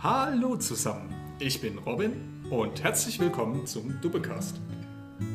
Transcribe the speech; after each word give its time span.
Hallo 0.00 0.54
zusammen, 0.54 1.12
ich 1.40 1.60
bin 1.60 1.76
Robin 1.78 2.12
und 2.50 2.84
herzlich 2.84 3.18
willkommen 3.18 3.66
zum 3.66 4.00
Dubbecast, 4.00 4.60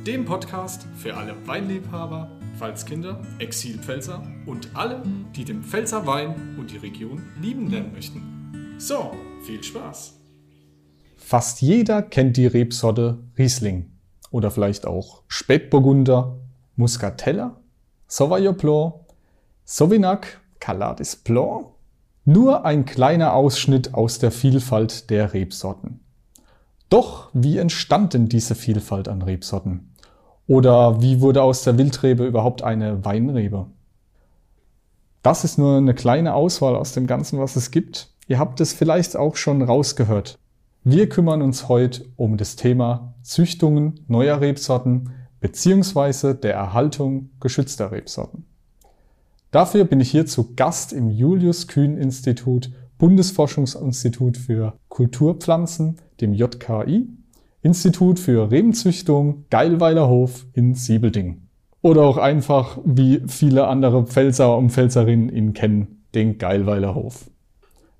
dem 0.08 0.24
Podcast 0.24 0.88
für 0.96 1.18
alle 1.18 1.36
Weinliebhaber, 1.46 2.32
Pfalzkinder, 2.58 3.20
Exilpfälzer 3.40 4.26
und 4.46 4.70
alle, 4.74 5.04
die 5.36 5.44
den 5.44 5.64
Pfälzer 5.64 6.08
Wein 6.08 6.56
und 6.58 6.72
die 6.72 6.78
Region 6.78 7.22
lieben 7.42 7.70
lernen 7.70 7.92
möchten. 7.92 8.76
So, 8.78 9.12
viel 9.46 9.62
Spaß! 9.62 10.14
Fast 11.18 11.62
jeder 11.62 12.02
kennt 12.02 12.38
die 12.38 12.48
Rebsorte 12.48 13.22
Riesling 13.38 13.92
oder 14.32 14.50
vielleicht 14.50 14.88
auch 14.88 15.24
Spätburgunder, 15.28 16.40
Muscatella, 16.78 17.60
Sauvignon 18.08 18.56
Blanc, 18.56 18.94
Sauvignac, 19.66 20.40
Caladis 20.62 21.18
Blanc 21.18 21.73
nur 22.26 22.66
ein 22.66 22.86
kleiner 22.86 23.34
Ausschnitt 23.34 23.94
aus 23.94 24.20
der 24.20 24.32
Vielfalt 24.32 25.10
der 25.10 25.34
Rebsorten. 25.34 26.00
Doch 26.90 27.30
wie 27.34 27.58
entstand 27.58 28.14
denn 28.14 28.30
diese 28.30 28.56
Vielfalt 28.56 29.08
an 29.08 29.22
Rebsorten? 29.22 29.94
Oder 30.48 31.02
wie 31.02 31.22
wurde 31.22 31.42
aus 31.42 31.64
der 31.64 31.78
Wildrebe 31.78 32.26
überhaupt 32.26 32.64
eine 32.64 33.04
Weinrebe? 33.04 33.68
Das 35.22 35.44
ist 35.44 35.58
nur 35.58 35.78
eine 35.78 35.94
kleine 35.94 36.34
Auswahl 36.34 36.76
aus 36.76 36.92
dem 36.92 37.08
Ganzen, 37.08 37.40
was 37.40 37.56
es 37.56 37.72
gibt. 37.72 38.10
Ihr 38.28 38.40
habt 38.40 38.60
es 38.62 38.74
vielleicht 38.74 39.16
auch 39.16 39.36
schon 39.36 39.62
rausgehört. 39.62 40.38
Wir 40.84 41.08
kümmern 41.08 41.42
uns 41.42 41.70
heute 41.70 42.06
um 42.18 42.38
das 42.38 42.58
Thema 42.58 43.14
Züchtungen 43.22 44.02
neuer 44.08 44.42
Rebsorten 44.42 45.12
beziehungsweise 45.40 46.36
der 46.36 46.54
Erhaltung 46.54 47.30
geschützter 47.40 47.92
Rebsorten. 47.92 48.46
Dafür 49.54 49.86
bin 49.86 50.00
ich 50.00 50.10
hier 50.10 50.26
zu 50.26 50.56
Gast 50.56 50.94
im 50.94 51.12
Julius 51.12 51.68
Kühn 51.68 51.96
Institut, 51.96 52.72
Bundesforschungsinstitut 52.98 54.36
für 54.36 54.80
Kulturpflanzen, 54.90 55.98
dem 56.22 56.34
JKI, 56.34 57.08
Institut 57.62 58.20
für 58.20 58.50
Rebenzüchtung, 58.50 59.46
Geilweiler 59.52 60.10
Hof 60.10 60.48
in 60.54 60.74
Siebelding. 60.74 61.50
Oder 61.84 62.02
auch 62.02 62.18
einfach, 62.18 62.80
wie 62.84 63.22
viele 63.28 63.68
andere 63.68 64.08
Pfälzer 64.08 64.58
und 64.58 64.72
Pfälzerinnen 64.72 65.30
ihn 65.30 65.54
kennen, 65.54 66.04
den 66.16 66.40
Geilweiler 66.40 66.96
Hof. 66.96 67.30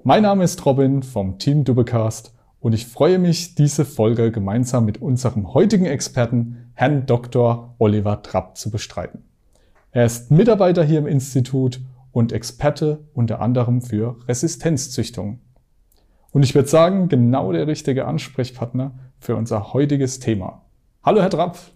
Mein 0.04 0.24
Name 0.24 0.46
ist 0.46 0.66
Robin 0.66 1.04
vom 1.04 1.38
Team 1.38 1.66
Dubbecast 1.66 2.34
und 2.62 2.74
ich 2.74 2.88
freue 2.88 3.20
mich, 3.20 3.54
diese 3.54 3.86
Folge 3.86 4.32
gemeinsam 4.32 4.86
mit 4.86 5.04
unserem 5.04 5.54
heutigen 5.54 5.86
Experten, 5.86 6.72
Herrn 6.74 7.06
Dr. 7.06 7.76
Oliver 7.78 8.24
Trapp, 8.24 8.58
zu 8.58 8.72
bestreiten. 8.72 9.33
Er 9.96 10.08
ist 10.08 10.32
Mitarbeiter 10.32 10.84
hier 10.84 10.98
im 10.98 11.06
Institut 11.06 11.80
und 12.12 12.32
Experte 12.32 13.04
unter 13.14 13.42
anderem 13.42 13.80
für 13.84 14.18
Resistenzzüchtung. 14.28 15.40
Und 16.32 16.42
ich 16.42 16.56
würde 16.56 16.68
sagen, 16.68 17.10
genau 17.10 17.52
der 17.52 17.68
richtige 17.68 18.06
Ansprechpartner 18.06 18.96
für 19.20 19.36
unser 19.36 19.72
heutiges 19.72 20.20
Thema. 20.20 20.64
Hallo, 21.04 21.22
Herr 21.22 21.30
Drapf. 21.30 21.74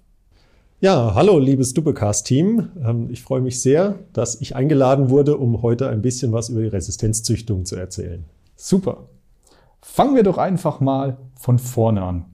Ja, 0.79 1.13
hallo, 1.13 1.37
liebes 1.37 1.75
Duppecast-Team. 1.75 2.69
Ähm, 2.83 3.07
ich 3.11 3.21
freue 3.21 3.41
mich 3.41 3.61
sehr, 3.61 3.99
dass 4.13 4.41
ich 4.41 4.55
eingeladen 4.55 5.11
wurde, 5.11 5.37
um 5.37 5.61
heute 5.61 5.87
ein 5.87 6.01
bisschen 6.01 6.31
was 6.31 6.49
über 6.49 6.61
die 6.61 6.69
Resistenzzüchtung 6.69 7.65
zu 7.65 7.75
erzählen. 7.75 8.25
Super. 8.55 9.09
Fangen 9.79 10.15
wir 10.15 10.23
doch 10.23 10.39
einfach 10.39 10.79
mal 10.79 11.17
von 11.35 11.59
vorne 11.59 12.01
an. 12.01 12.25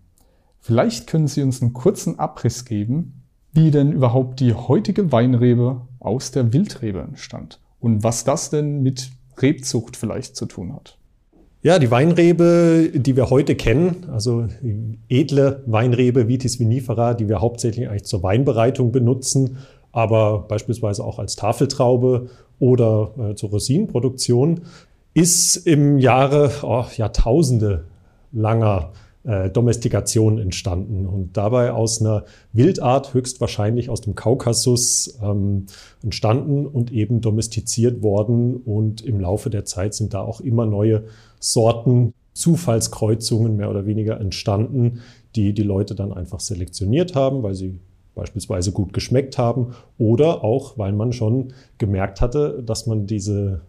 Vielleicht 0.62 1.08
können 1.08 1.28
Sie 1.28 1.42
uns 1.42 1.62
einen 1.62 1.74
kurzen 1.74 2.20
Abriss 2.20 2.64
geben, 2.64 3.23
wie 3.54 3.72
denn 3.72 3.92
überhaupt 3.92 4.40
die 4.40 4.54
heutige 4.54 5.12
Weinrebe 5.12 5.82
aus 6.00 6.32
der 6.32 6.54
Wildrebe 6.54 7.00
entstand 7.00 7.60
und 7.80 8.04
was 8.04 8.24
das 8.24 8.50
denn 8.50 8.82
mit 8.82 9.12
Rebzucht 9.42 9.96
vielleicht 9.96 10.36
zu 10.36 10.46
tun 10.46 10.74
hat. 10.74 10.98
Ja, 11.62 11.80
die 11.80 11.92
Weinrebe, 11.92 12.92
die 12.94 13.16
wir 13.16 13.30
heute 13.30 13.56
kennen, 13.56 14.08
also 14.12 14.48
edle 15.08 15.64
Weinrebe 15.66 16.28
Vitis 16.28 16.60
vinifera, 16.60 17.14
die 17.14 17.30
wir 17.30 17.40
hauptsächlich 17.40 17.88
eigentlich 17.88 18.04
zur 18.04 18.22
Weinbereitung 18.22 18.92
benutzen, 18.92 19.58
aber 19.94 20.40
beispielsweise 20.40 21.06
auch 21.06 21.20
als 21.20 21.38
Tafeltraube 21.38 22.30
oder 22.60 23.12
äh, 23.18 23.36
zur 23.36 23.52
Rosinenproduktion, 23.52 24.62
ist 25.14 25.56
im 25.56 26.00
Jahre 26.00 26.52
oh, 26.64 26.86
Jahrtausende 26.98 27.86
langer 28.34 28.92
äh, 29.26 29.50
Domestikation 29.50 30.38
entstanden 30.38 31.06
und 31.06 31.38
dabei 31.38 31.72
aus 31.72 32.02
einer 32.02 32.26
Wildart 32.52 33.14
höchstwahrscheinlich 33.14 33.90
aus 33.90 34.02
dem 34.02 34.16
Kaukasus 34.16 35.18
ähm, 35.24 35.68
entstanden 36.02 36.68
und 36.68 36.92
eben 36.92 37.22
domestiziert 37.22 38.02
worden. 38.02 38.58
Und 38.58 39.02
im 39.02 39.22
Laufe 39.22 39.50
der 39.50 39.64
Zeit 39.64 39.94
sind 39.94 40.14
da 40.14 40.22
auch 40.22 40.42
immer 40.42 40.66
neue 40.66 41.06
Sorten, 41.40 42.14
Zufallskreuzungen 42.34 43.56
mehr 43.56 43.70
oder 43.70 43.86
weniger 43.86 44.20
entstanden, 44.20 45.00
die 45.36 45.54
die 45.54 45.64
Leute 45.64 45.96
dann 45.96 46.12
einfach 46.12 46.42
selektioniert 46.42 47.16
haben, 47.16 47.44
weil 47.44 47.56
sie 47.56 47.80
beispielsweise 48.16 48.72
gut 48.72 48.92
geschmeckt 48.92 49.38
haben 49.38 49.74
oder 49.98 50.44
auch, 50.44 50.78
weil 50.78 50.92
man 50.92 51.14
schon 51.14 51.54
gemerkt 51.78 52.22
hatte, 52.22 52.62
dass 52.66 52.88
man 52.88 53.08
dieses 53.08 53.60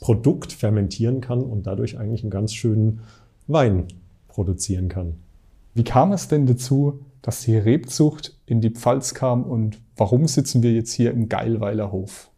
Produkt 0.00 0.52
fermentieren 0.52 1.20
kann 1.20 1.42
und 1.42 1.66
dadurch 1.66 1.98
eigentlich 1.98 2.22
einen 2.22 2.30
ganz 2.30 2.54
schönen 2.54 3.00
Wein 3.46 3.88
produzieren 4.32 4.88
kann. 4.88 5.14
Wie 5.74 5.84
kam 5.84 6.12
es 6.12 6.28
denn 6.28 6.46
dazu, 6.46 7.00
dass 7.22 7.42
die 7.42 7.56
Rebzucht 7.56 8.36
in 8.46 8.60
die 8.60 8.70
Pfalz 8.70 9.14
kam 9.14 9.44
und 9.44 9.80
warum 9.96 10.26
sitzen 10.26 10.62
wir 10.62 10.72
jetzt 10.72 10.92
hier 10.92 11.12
im 11.12 11.28
Geilweiler 11.28 11.92
Hof? 11.92 12.30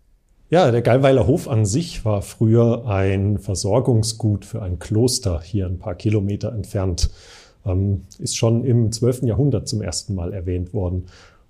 Ja, 0.50 0.70
der 0.70 0.82
Geilweiler 0.82 1.26
Hof 1.26 1.48
an 1.48 1.64
sich 1.64 2.04
war 2.04 2.22
früher 2.22 2.86
ein 2.86 3.38
Versorgungsgut 3.38 4.44
für 4.44 4.62
ein 4.62 4.78
Kloster 4.78 5.40
hier 5.40 5.66
ein 5.66 5.78
paar 5.78 5.94
Kilometer 5.94 6.52
entfernt. 6.52 7.10
Ähm, 7.64 8.02
ist 8.18 8.36
schon 8.36 8.64
im 8.64 8.92
12. 8.92 9.22
Jahrhundert 9.22 9.66
zum 9.66 9.80
ersten 9.80 10.14
Mal 10.14 10.32
erwähnt 10.32 10.74
worden. 10.74 11.06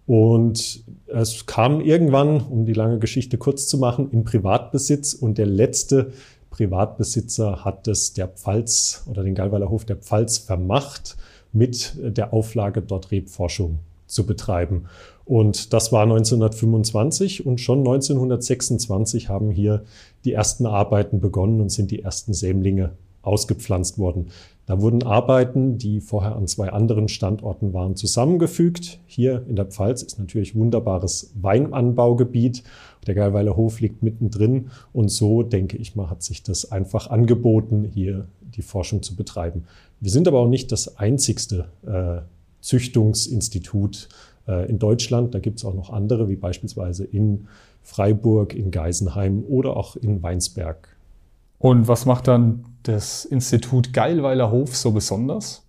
Und 0.07 0.85
es 1.07 1.47
kam 1.47 1.81
irgendwann, 1.81 2.41
um 2.41 2.67
die 2.67 2.75
lange 2.75 2.99
Geschichte 2.99 3.39
kurz 3.39 3.67
zu 3.67 3.79
machen, 3.79 4.11
in 4.11 4.25
Privatbesitz 4.25 5.15
und 5.15 5.39
der 5.39 5.47
letzte 5.47 6.13
Privatbesitzer 6.55 7.65
hat 7.65 7.89
es 7.89 8.13
der 8.13 8.29
Pfalz 8.29 9.03
oder 9.11 9.25
den 9.25 9.35
Gallweiler 9.35 9.71
Hof 9.71 9.85
der 9.85 9.97
Pfalz 9.97 10.39
vermacht, 10.39 11.17
mit 11.53 11.97
der 11.99 12.33
Auflage, 12.33 12.81
dort 12.81 13.11
Rebforschung 13.11 13.81
zu 14.07 14.25
betreiben. 14.25 14.85
Und 15.25 15.73
das 15.73 15.91
war 15.91 16.03
1925 16.03 17.45
und 17.45 17.61
schon 17.61 17.81
1926 17.81 19.29
haben 19.29 19.51
hier 19.51 19.83
die 20.25 20.33
ersten 20.33 20.67
Arbeiten 20.67 21.19
begonnen 21.21 21.61
und 21.61 21.71
sind 21.71 21.91
die 21.91 22.03
ersten 22.03 22.35
Sämlinge 22.35 22.93
ausgepflanzt 23.23 23.99
worden. 23.99 24.29
Da 24.67 24.81
wurden 24.81 25.03
Arbeiten, 25.03 25.77
die 25.77 26.01
vorher 26.01 26.37
an 26.37 26.47
zwei 26.47 26.71
anderen 26.71 27.09
Standorten 27.09 27.75
waren, 27.75 27.97
zusammengefügt. 27.97 28.99
Hier 29.07 29.45
in 29.49 29.57
der 29.57 29.67
Pfalz 29.67 30.03
ist 30.03 30.19
natürlich 30.19 30.55
wunderbares 30.55 31.33
Weinanbaugebiet. 31.35 32.63
Der 33.07 33.15
Geilweiler 33.15 33.57
Hof 33.57 33.81
liegt 33.81 34.03
mittendrin 34.03 34.71
und 34.93 35.09
so, 35.09 35.43
denke 35.43 35.77
ich 35.77 35.97
mal, 35.97 36.11
hat 36.11 36.23
sich 36.23 36.43
das 36.43 36.73
einfach 36.73 37.11
angeboten, 37.11 37.85
hier 37.93 38.27
die 38.41 38.63
Forschung 38.63 39.03
zu 39.03 39.17
betreiben. 39.17 39.65
Wir 40.01 40.11
sind 40.11 40.29
aber 40.29 40.39
auch 40.39 40.49
nicht 40.49 40.73
das 40.73 40.99
einzigste 40.99 41.67
äh, 41.87 42.23
Züchtungsinstitut 42.61 44.09
äh, 44.49 44.69
in 44.69 44.79
Deutschland. 44.79 45.35
Da 45.35 45.39
gibt 45.39 45.59
es 45.59 45.65
auch 45.65 45.75
noch 45.75 45.91
andere, 45.91 46.29
wie 46.29 46.37
beispielsweise 46.37 47.05
in 47.05 47.49
Freiburg, 47.83 48.55
in 48.55 48.71
Geisenheim 48.71 49.45
oder 49.49 49.77
auch 49.77 49.97
in 49.97 50.23
Weinsberg. 50.23 50.89
Und 51.59 51.89
was 51.89 52.07
macht 52.07 52.29
dann 52.29 52.65
das 52.83 53.25
Institut 53.25 53.93
Geilweiler 53.93 54.51
Hof 54.51 54.77
so 54.77 54.93
besonders? 54.93 55.63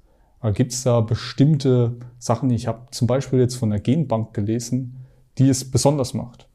Gibt 0.54 0.74
es 0.74 0.84
da 0.84 1.02
bestimmte 1.02 1.94
Sachen, 2.20 2.50
ich 2.50 2.68
habe 2.68 2.82
zum 2.92 3.08
Beispiel 3.08 3.40
jetzt 3.40 3.56
von 3.56 3.70
der 3.70 3.80
Genbank 3.80 4.34
gelesen, 4.34 4.98
die 5.38 5.50
es 5.50 5.70
besonders 5.70 6.14
macht? 6.14 6.48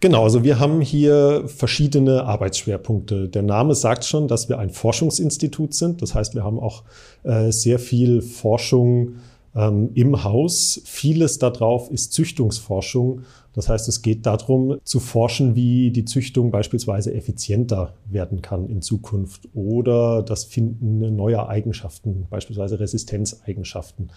Genau, 0.00 0.24
also 0.24 0.42
wir 0.44 0.58
haben 0.58 0.80
hier 0.80 1.44
verschiedene 1.46 2.24
Arbeitsschwerpunkte. 2.24 3.28
Der 3.28 3.42
Name 3.42 3.74
sagt 3.74 4.06
schon, 4.06 4.28
dass 4.28 4.48
wir 4.48 4.58
ein 4.58 4.70
Forschungsinstitut 4.70 5.74
sind. 5.74 6.00
Das 6.00 6.14
heißt, 6.14 6.34
wir 6.34 6.42
haben 6.42 6.58
auch 6.58 6.84
äh, 7.22 7.52
sehr 7.52 7.78
viel 7.78 8.22
Forschung 8.22 9.16
ähm, 9.54 9.90
im 9.92 10.24
Haus. 10.24 10.80
Vieles 10.86 11.38
darauf 11.38 11.90
ist 11.90 12.14
Züchtungsforschung. 12.14 13.22
Das 13.52 13.68
heißt, 13.68 13.88
es 13.88 14.00
geht 14.00 14.24
darum 14.24 14.78
zu 14.84 15.00
forschen, 15.00 15.54
wie 15.54 15.90
die 15.90 16.06
Züchtung 16.06 16.50
beispielsweise 16.50 17.12
effizienter 17.12 17.92
werden 18.06 18.40
kann 18.40 18.70
in 18.70 18.80
Zukunft 18.80 19.48
oder 19.54 20.22
das 20.22 20.44
Finden 20.44 21.14
neuer 21.14 21.50
Eigenschaften, 21.50 22.26
beispielsweise 22.30 22.80
Resistenzeigenschaften. 22.80 24.10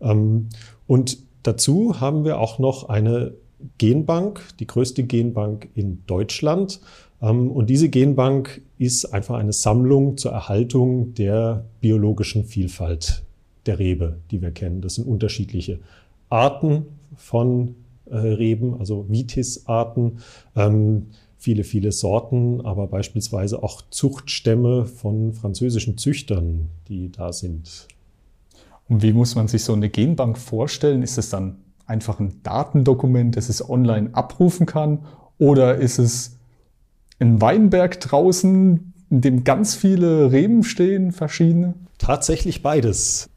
Ähm, 0.00 0.48
und 0.86 1.18
dazu 1.42 2.00
haben 2.00 2.24
wir 2.24 2.40
auch 2.40 2.58
noch 2.58 2.88
eine 2.88 3.34
Genbank, 3.78 4.42
die 4.58 4.66
größte 4.66 5.04
Genbank 5.04 5.68
in 5.74 6.02
Deutschland. 6.06 6.80
Ähm, 7.22 7.50
und 7.50 7.70
diese 7.70 7.88
Genbank 7.88 8.62
ist 8.78 9.06
einfach 9.06 9.36
eine 9.36 9.52
Sammlung 9.52 10.16
zur 10.16 10.32
Erhaltung 10.32 11.14
der 11.14 11.64
biologischen 11.80 12.44
Vielfalt 12.44 13.22
der 13.66 13.78
Rebe, 13.78 14.18
die 14.30 14.42
wir 14.42 14.50
kennen. 14.50 14.80
Das 14.80 14.96
sind 14.96 15.06
unterschiedliche 15.06 15.80
Arten 16.28 16.86
von 17.16 17.74
äh, 18.06 18.16
Reben, 18.16 18.78
also 18.78 19.06
Vitis-Arten. 19.08 20.18
Ähm, 20.54 21.06
viele, 21.38 21.64
viele 21.64 21.92
Sorten, 21.92 22.60
aber 22.62 22.86
beispielsweise 22.86 23.62
auch 23.62 23.82
Zuchtstämme 23.90 24.86
von 24.86 25.32
französischen 25.32 25.98
Züchtern, 25.98 26.68
die 26.88 27.10
da 27.10 27.32
sind. 27.32 27.88
Und 28.88 29.02
wie 29.02 29.12
muss 29.12 29.34
man 29.34 29.48
sich 29.48 29.64
so 29.64 29.72
eine 29.72 29.88
Genbank 29.88 30.38
vorstellen? 30.38 31.02
Ist 31.02 31.18
es 31.18 31.30
dann 31.30 31.56
einfach 31.86 32.20
ein 32.20 32.40
Datendokument, 32.42 33.36
das 33.36 33.48
es 33.48 33.68
online 33.68 34.10
abrufen 34.12 34.66
kann? 34.66 35.00
Oder 35.38 35.76
ist 35.76 35.98
es 35.98 36.36
ein 37.18 37.40
Weinberg 37.40 38.00
draußen, 38.00 38.92
in 39.10 39.20
dem 39.20 39.44
ganz 39.44 39.74
viele 39.74 40.32
Reben 40.32 40.64
stehen, 40.64 41.12
verschiedene? 41.12 41.74
Tatsächlich 41.98 42.62
beides. 42.62 43.28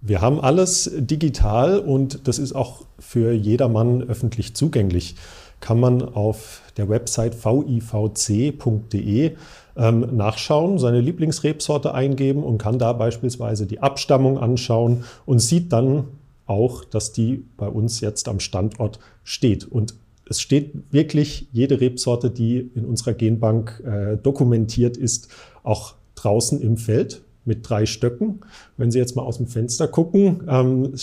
Wir 0.00 0.20
haben 0.20 0.40
alles 0.40 0.90
digital 0.96 1.80
und 1.80 2.28
das 2.28 2.38
ist 2.38 2.52
auch 2.54 2.84
für 3.00 3.32
jedermann 3.32 4.02
öffentlich 4.02 4.54
zugänglich. 4.54 5.16
Kann 5.60 5.80
man 5.80 6.02
auf 6.02 6.62
der 6.76 6.88
Website 6.88 7.44
vivc.de 7.44 9.32
ähm, 9.76 10.16
nachschauen, 10.16 10.78
seine 10.78 11.00
Lieblingsrebsorte 11.00 11.94
eingeben 11.94 12.44
und 12.44 12.58
kann 12.58 12.78
da 12.78 12.92
beispielsweise 12.92 13.66
die 13.66 13.80
Abstammung 13.80 14.38
anschauen 14.38 15.04
und 15.26 15.40
sieht 15.40 15.72
dann 15.72 16.04
auch, 16.48 16.84
dass 16.84 17.12
die 17.12 17.44
bei 17.56 17.68
uns 17.68 18.00
jetzt 18.00 18.28
am 18.28 18.40
Standort 18.40 18.98
steht. 19.22 19.64
Und 19.64 19.94
es 20.28 20.40
steht 20.40 20.72
wirklich 20.90 21.48
jede 21.52 21.80
Rebsorte, 21.80 22.30
die 22.30 22.70
in 22.74 22.84
unserer 22.84 23.14
Genbank 23.14 23.82
äh, 23.86 24.16
dokumentiert 24.16 24.96
ist, 24.96 25.28
auch 25.62 25.94
draußen 26.14 26.60
im 26.60 26.76
Feld 26.76 27.22
mit 27.44 27.68
drei 27.68 27.86
Stöcken. 27.86 28.40
Wenn 28.76 28.90
Sie 28.90 28.98
jetzt 28.98 29.16
mal 29.16 29.22
aus 29.22 29.38
dem 29.38 29.46
Fenster 29.46 29.88
gucken, 29.88 30.42
ähm, 30.48 30.94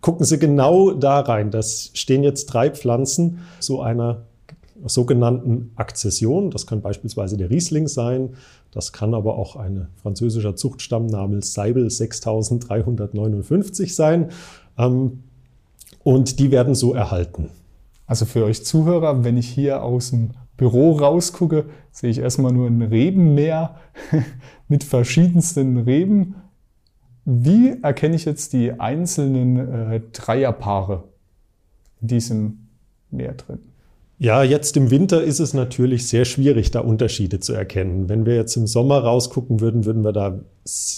gucken 0.00 0.26
Sie 0.26 0.38
genau 0.38 0.92
da 0.92 1.20
rein. 1.20 1.50
Das 1.50 1.90
stehen 1.94 2.22
jetzt 2.22 2.46
drei 2.46 2.70
Pflanzen 2.70 3.40
so 3.60 3.82
einer 3.82 4.22
sogenannten 4.84 5.72
Akzession. 5.76 6.50
Das 6.50 6.66
kann 6.66 6.82
beispielsweise 6.82 7.36
der 7.36 7.50
Riesling 7.50 7.88
sein. 7.88 8.30
Das 8.72 8.92
kann 8.92 9.14
aber 9.14 9.38
auch 9.38 9.56
ein 9.56 9.88
französischer 10.02 10.56
Zuchtstamm 10.56 11.06
namens 11.06 11.54
Seibel 11.54 11.88
6359 11.88 13.94
sein. 13.94 14.30
Ähm, 14.78 15.22
und 16.02 16.38
die 16.38 16.50
werden 16.50 16.74
so 16.74 16.94
erhalten. 16.94 17.50
Also 18.06 18.24
für 18.24 18.44
euch 18.44 18.64
Zuhörer, 18.64 19.24
wenn 19.24 19.36
ich 19.36 19.48
hier 19.48 19.82
aus 19.82 20.10
dem 20.10 20.30
Büro 20.56 20.92
rausgucke, 20.92 21.66
sehe 21.90 22.10
ich 22.10 22.18
erstmal 22.18 22.52
nur 22.52 22.66
ein 22.66 22.82
Rebenmeer 22.82 23.76
mit 24.68 24.84
verschiedensten 24.84 25.78
Reben. 25.78 26.36
Wie 27.24 27.82
erkenne 27.82 28.14
ich 28.14 28.24
jetzt 28.24 28.52
die 28.52 28.78
einzelnen 28.78 29.56
äh, 29.90 30.00
Dreierpaare 30.12 31.04
in 32.00 32.08
diesem 32.08 32.68
Meer 33.10 33.34
drin? 33.34 33.58
Ja, 34.18 34.42
jetzt 34.42 34.78
im 34.78 34.90
Winter 34.90 35.22
ist 35.22 35.40
es 35.40 35.52
natürlich 35.52 36.08
sehr 36.08 36.24
schwierig, 36.24 36.70
da 36.70 36.80
Unterschiede 36.80 37.38
zu 37.38 37.52
erkennen. 37.52 38.08
Wenn 38.08 38.24
wir 38.24 38.34
jetzt 38.34 38.56
im 38.56 38.66
Sommer 38.66 39.00
rausgucken 39.00 39.60
würden, 39.60 39.84
würden 39.84 40.04
wir 40.04 40.12
da 40.12 40.40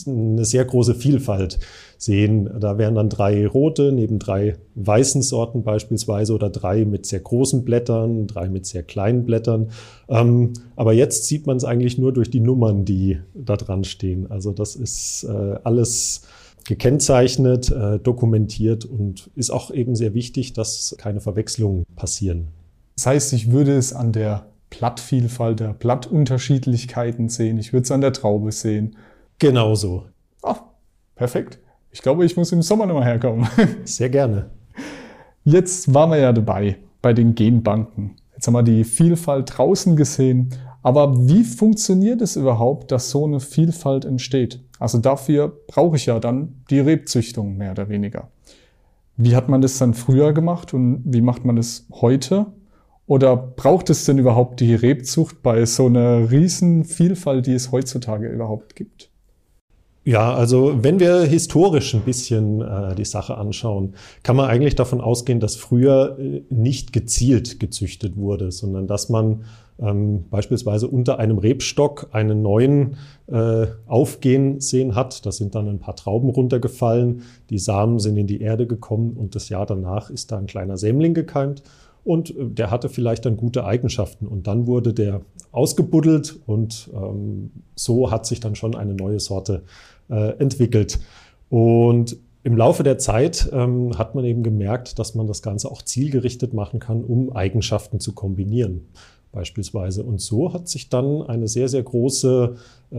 eine 0.07 0.45
sehr 0.45 0.65
große 0.65 0.95
Vielfalt 0.95 1.59
sehen. 1.99 2.49
Da 2.61 2.79
wären 2.79 2.95
dann 2.95 3.09
drei 3.09 3.45
rote 3.45 3.91
neben 3.91 4.21
drei 4.21 4.57
weißen 4.77 5.23
Sorten 5.23 5.65
beispielsweise 5.65 6.33
oder 6.33 6.49
drei 6.49 6.85
mit 6.85 7.07
sehr 7.07 7.19
großen 7.19 7.65
Blättern, 7.65 8.29
drei 8.29 8.49
mit 8.49 8.67
sehr 8.67 8.85
kleinen 8.85 9.25
Blättern. 9.25 9.73
Ähm, 10.09 10.53
aber 10.77 10.93
jetzt 10.93 11.25
sieht 11.25 11.45
man 11.45 11.57
es 11.57 11.65
eigentlich 11.65 11.99
nur 11.99 12.13
durch 12.13 12.31
die 12.31 12.39
Nummern, 12.39 12.85
die 12.85 13.19
da 13.35 13.57
dran 13.57 13.83
stehen. 13.83 14.31
Also 14.31 14.53
das 14.53 14.77
ist 14.77 15.25
äh, 15.25 15.57
alles 15.65 16.23
gekennzeichnet, 16.69 17.73
äh, 17.73 17.99
dokumentiert 17.99 18.85
und 18.85 19.29
ist 19.35 19.51
auch 19.51 19.73
eben 19.73 19.97
sehr 19.97 20.15
wichtig, 20.15 20.53
dass 20.53 20.95
keine 20.99 21.21
Verwechslungen 21.21 21.85
passieren. 21.97 22.49
Das 22.99 23.07
heißt, 23.07 23.33
ich 23.33 23.53
würde 23.53 23.77
es 23.77 23.93
an 23.93 24.11
der 24.11 24.47
Blattvielfalt, 24.71 25.61
der 25.61 25.73
Blattunterschiedlichkeiten 25.73 27.29
sehen. 27.29 27.57
Ich 27.57 27.73
würde 27.73 27.85
es 27.85 27.93
an 27.93 28.01
der 28.01 28.13
Traube 28.13 28.51
sehen. 28.51 28.97
Genauso. 29.39 30.07
Ah, 30.43 30.57
perfekt. 31.15 31.61
Ich 31.93 32.03
glaube, 32.03 32.25
ich 32.25 32.37
muss 32.37 32.51
im 32.51 32.61
Sommer 32.61 32.87
nochmal 32.87 33.05
herkommen. 33.05 33.47
Sehr 33.85 34.09
gerne. 34.09 34.51
Jetzt 35.45 35.95
waren 35.95 36.11
wir 36.11 36.19
ja 36.19 36.33
dabei 36.33 36.79
bei 37.01 37.13
den 37.13 37.37
Genbanken. 37.37 38.17
Jetzt 38.35 38.49
haben 38.49 38.55
wir 38.55 38.65
die 38.65 38.83
Vielfalt 38.83 39.57
draußen 39.57 39.95
gesehen. 39.95 40.49
Aber 40.83 41.29
wie 41.29 41.45
funktioniert 41.45 42.21
es 42.21 42.35
überhaupt, 42.35 42.91
dass 42.91 43.11
so 43.11 43.27
eine 43.27 43.39
Vielfalt 43.39 44.07
entsteht? 44.07 44.61
Also 44.81 44.99
dafür 44.99 45.57
brauche 45.69 45.95
ich 45.95 46.07
ja 46.07 46.19
dann 46.19 46.65
die 46.69 46.81
Rebzüchtung 46.81 47.57
mehr 47.57 47.71
oder 47.71 47.89
weniger. 47.89 48.33
Wie 49.17 49.37
hat 49.37 49.49
man 49.49 49.61
das 49.61 49.79
dann 49.79 49.95
früher 49.95 50.33
gemacht 50.33 50.75
und 50.75 51.05
wie 51.05 51.21
macht 51.21 51.45
man 51.45 51.55
das 51.55 51.87
heute? 51.93 52.47
Oder 53.09 53.37
braucht 53.39 53.89
es 53.89 54.05
denn 54.05 54.19
überhaupt 54.19 54.61
die 54.61 54.75
Rebzucht 54.75 55.43
bei 55.43 55.65
so 55.65 55.87
einer 55.87 56.31
riesen 56.31 56.85
Vielfalt, 56.85 57.47
die 57.47 57.55
es 57.55 57.73
heutzutage 57.73 58.29
überhaupt 58.29 58.77
gibt? 58.77 59.11
Ja, 60.05 60.35
also 60.35 60.85
wenn 60.85 61.01
wir 61.01 61.23
historisch 61.23 61.95
ein 61.95 62.03
bisschen 62.03 62.61
äh, 62.61 62.95
die 62.95 63.07
Sache 63.07 63.37
anschauen, 63.37 63.95
kann 64.23 64.37
man 64.37 64.49
eigentlich 64.49 64.75
davon 64.75 65.01
ausgehen, 65.01 65.41
dass 65.41 65.57
früher 65.57 66.19
äh, 66.19 66.43
nicht 66.51 66.93
gezielt 66.93 67.59
gezüchtet 67.61 68.17
wurde, 68.17 68.53
sondern 68.53 68.87
dass 68.87 69.09
man 69.09 69.45
ähm, 69.81 70.25
beispielsweise 70.29 70.87
unter 70.89 71.19
einem 71.19 71.39
Rebstock 71.39 72.09
einen 72.13 72.43
neuen 72.43 72.97
äh, 73.27 73.69
aufgehen 73.87 74.61
sehen 74.61 74.95
hat. 74.95 75.25
Da 75.25 75.33
sind 75.33 75.55
dann 75.55 75.69
ein 75.69 75.79
paar 75.79 75.97
Trauben 75.97 76.29
runtergefallen, 76.29 77.23
die 77.49 77.59
Samen 77.59 78.01
sind 78.01 78.19
in 78.19 78.27
die 78.27 78.41
Erde 78.41 78.67
gekommen 78.67 79.15
und 79.17 79.35
das 79.35 79.49
Jahr 79.49 79.65
danach 79.65 80.11
ist 80.11 80.31
da 80.31 80.39
ein 80.39 80.47
kleiner 80.47 80.77
Sämling 80.77 81.15
gekeimt 81.15 81.63
und 82.09 82.31
äh, 82.31 82.47
der 82.47 82.71
hatte 82.71 82.89
vielleicht 82.89 83.27
dann 83.27 83.37
gute 83.37 83.65
Eigenschaften 83.65 84.27
und 84.27 84.47
dann 84.47 84.67
wurde 84.67 84.95
der 84.95 85.21
ausgebuddelt 85.53 86.41
und 86.47 86.91
ähm, 86.95 87.51
so 87.75 88.11
hat 88.11 88.25
sich 88.25 88.41
dann 88.41 88.55
schon 88.55 88.75
eine 88.75 88.95
neue 88.95 89.21
Sorte 89.21 89.63
äh, 90.09 90.31
entwickelt. 90.39 90.99
Und 91.51 92.17
im 92.45 92.57
Laufe 92.57 92.83
der 92.83 92.97
Zeit 92.97 93.51
ähm, 93.53 93.99
hat 93.99 94.15
man 94.15 94.25
eben 94.25 94.43
gemerkt, 94.43 94.99
dass 94.99 95.15
man 95.15 95.27
das 95.27 95.43
Ganze 95.43 95.71
auch 95.71 95.83
zielgerichtet 95.83 96.55
machen 96.55 96.81
kann, 96.81 97.05
um 97.05 97.31
Eigenschaften 97.31 98.01
zu 98.01 98.15
kombinieren 98.15 98.89
beispielsweise. 99.31 100.03
Und 100.03 100.23
so 100.23 100.55
hat 100.55 100.67
sich 100.67 100.89
dann 100.89 101.23
eine 101.23 101.47
sehr, 101.47 101.69
sehr 101.69 101.83
große 101.83 102.57
äh, 102.91 102.97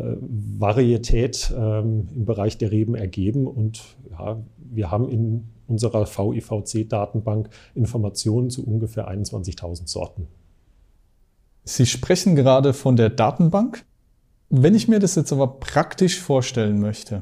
Varietät 0.60 1.52
ähm, 1.58 2.10
im 2.16 2.26
Bereich 2.26 2.60
der 2.60 2.72
Reben 2.72 2.94
ergeben. 2.94 3.48
Und 3.48 3.82
ja, 4.12 4.40
wir 4.72 4.92
haben 4.92 5.10
in 5.10 5.46
unserer 5.70 6.06
VIVC-Datenbank 6.06 7.50
Informationen 7.76 8.50
zu 8.50 8.66
ungefähr 8.66 9.10
21.000 9.10 9.88
Sorten. 9.88 10.28
Sie 11.64 11.86
sprechen 11.86 12.36
gerade 12.36 12.74
von 12.74 12.96
der 12.96 13.10
Datenbank. 13.10 13.86
Wenn 14.50 14.74
ich 14.74 14.88
mir 14.88 15.00
das 15.00 15.16
jetzt 15.16 15.32
aber 15.32 15.60
praktisch 15.60 16.20
vorstellen 16.20 16.80
möchte, 16.80 17.22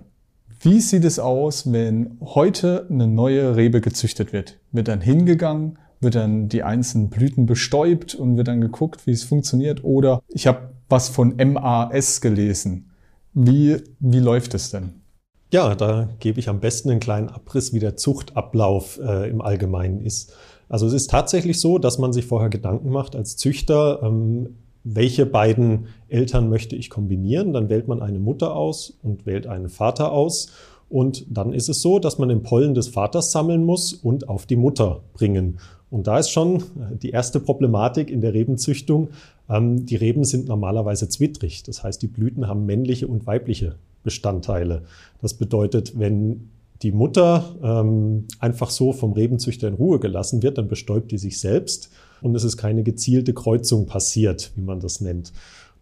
wie 0.62 0.80
sieht 0.80 1.04
es 1.04 1.20
aus, 1.20 1.72
wenn 1.72 2.18
heute 2.22 2.88
eine 2.90 3.08
neue 3.08 3.56
Rebe 3.56 3.82
gezüchtet 3.82 4.34
wird? 4.34 4.60
Wird 4.72 4.88
dann 4.88 5.02
hingegangen, 5.02 5.78
wird 6.00 6.16
dann 6.16 6.50
die 6.50 6.64
einzelnen 6.64 7.10
Blüten 7.10 7.46
bestäubt 7.46 8.16
und 8.16 8.38
wird 8.38 8.48
dann 8.48 8.62
geguckt, 8.62 9.06
wie 9.06 9.12
es 9.12 9.24
funktioniert? 9.24 9.84
Oder 9.84 10.24
ich 10.30 10.48
habe 10.48 10.70
was 10.90 11.10
von 11.10 11.36
MAS 11.36 12.22
gelesen. 12.22 12.92
Wie, 13.34 13.84
wie 14.00 14.20
läuft 14.20 14.54
es 14.54 14.72
denn? 14.72 15.02
Ja, 15.50 15.76
da 15.76 16.10
gebe 16.20 16.40
ich 16.40 16.50
am 16.50 16.60
besten 16.60 16.90
einen 16.90 17.00
kleinen 17.00 17.30
Abriss, 17.30 17.72
wie 17.74 17.80
der 17.80 17.96
Zuchtablauf 17.96 19.00
äh, 19.00 19.30
im 19.30 19.42
Allgemeinen 19.42 20.02
ist. 20.02 20.34
Also 20.68 20.88
es 20.88 20.94
ist 20.94 21.10
tatsächlich 21.10 21.62
so, 21.62 21.78
dass 21.78 21.98
man 21.98 22.12
sich 22.12 22.26
vorher 22.26 22.50
Gedanken 22.50 22.90
macht 22.90 23.16
als 23.16 23.38
Züchter, 23.38 24.02
ähm, 24.04 24.58
welche 24.84 25.26
beiden 25.26 25.88
Eltern 26.10 26.50
möchte 26.50 26.76
ich 26.76 26.90
kombinieren. 26.90 27.54
Dann 27.54 27.70
wählt 27.70 27.88
man 27.88 28.02
eine 28.02 28.20
Mutter 28.20 28.56
aus 28.56 28.98
und 29.02 29.26
wählt 29.26 29.48
einen 29.48 29.70
Vater 29.70 30.12
aus. 30.12 30.52
Und 30.90 31.26
dann 31.30 31.54
ist 31.54 31.70
es 31.70 31.82
so, 31.82 32.00
dass 32.00 32.18
man 32.18 32.30
den 32.30 32.44
Pollen 32.44 32.74
des 32.74 32.90
Vaters 32.90 33.32
sammeln 33.32 33.64
muss 33.64 33.94
und 33.94 34.28
auf 34.28 34.46
die 34.46 34.56
Mutter 34.58 35.02
bringen. 35.14 35.60
Und 35.90 36.08
da 36.08 36.20
ist 36.20 36.30
schon 36.30 36.64
die 37.02 37.12
erste 37.12 37.40
Problematik 37.40 38.10
in 38.10 38.20
der 38.20 38.34
Rebenzüchtung. 38.34 39.10
Ähm, 39.50 39.86
die 39.86 39.96
Reben 39.96 40.26
sind 40.26 40.50
normalerweise 40.50 41.08
zwittrig. 41.08 41.64
Das 41.64 41.84
heißt, 41.84 42.02
die 42.02 42.08
Blüten 42.08 42.50
haben 42.50 42.66
männliche 42.66 43.08
und 43.08 43.26
weibliche 43.26 43.76
Bestandteile. 44.08 44.84
Das 45.22 45.34
bedeutet, 45.34 46.00
wenn 46.00 46.50
die 46.82 46.94
Mutter 46.94 47.58
ähm, 47.62 48.24
einfach 48.40 48.70
so 48.70 48.94
vom 48.94 49.12
Rebenzüchter 49.12 49.68
in 49.68 49.74
Ruhe 49.74 50.00
gelassen 50.00 50.42
wird, 50.44 50.58
dann 50.58 50.70
bestäubt 50.70 51.12
die 51.12 51.18
sich 51.18 51.42
selbst 51.42 51.92
und 52.22 52.34
es 52.36 52.46
ist 52.46 52.56
keine 52.56 52.84
gezielte 52.84 53.34
Kreuzung 53.34 53.86
passiert, 53.86 54.54
wie 54.56 54.62
man 54.62 54.80
das 54.80 55.02
nennt. 55.02 55.34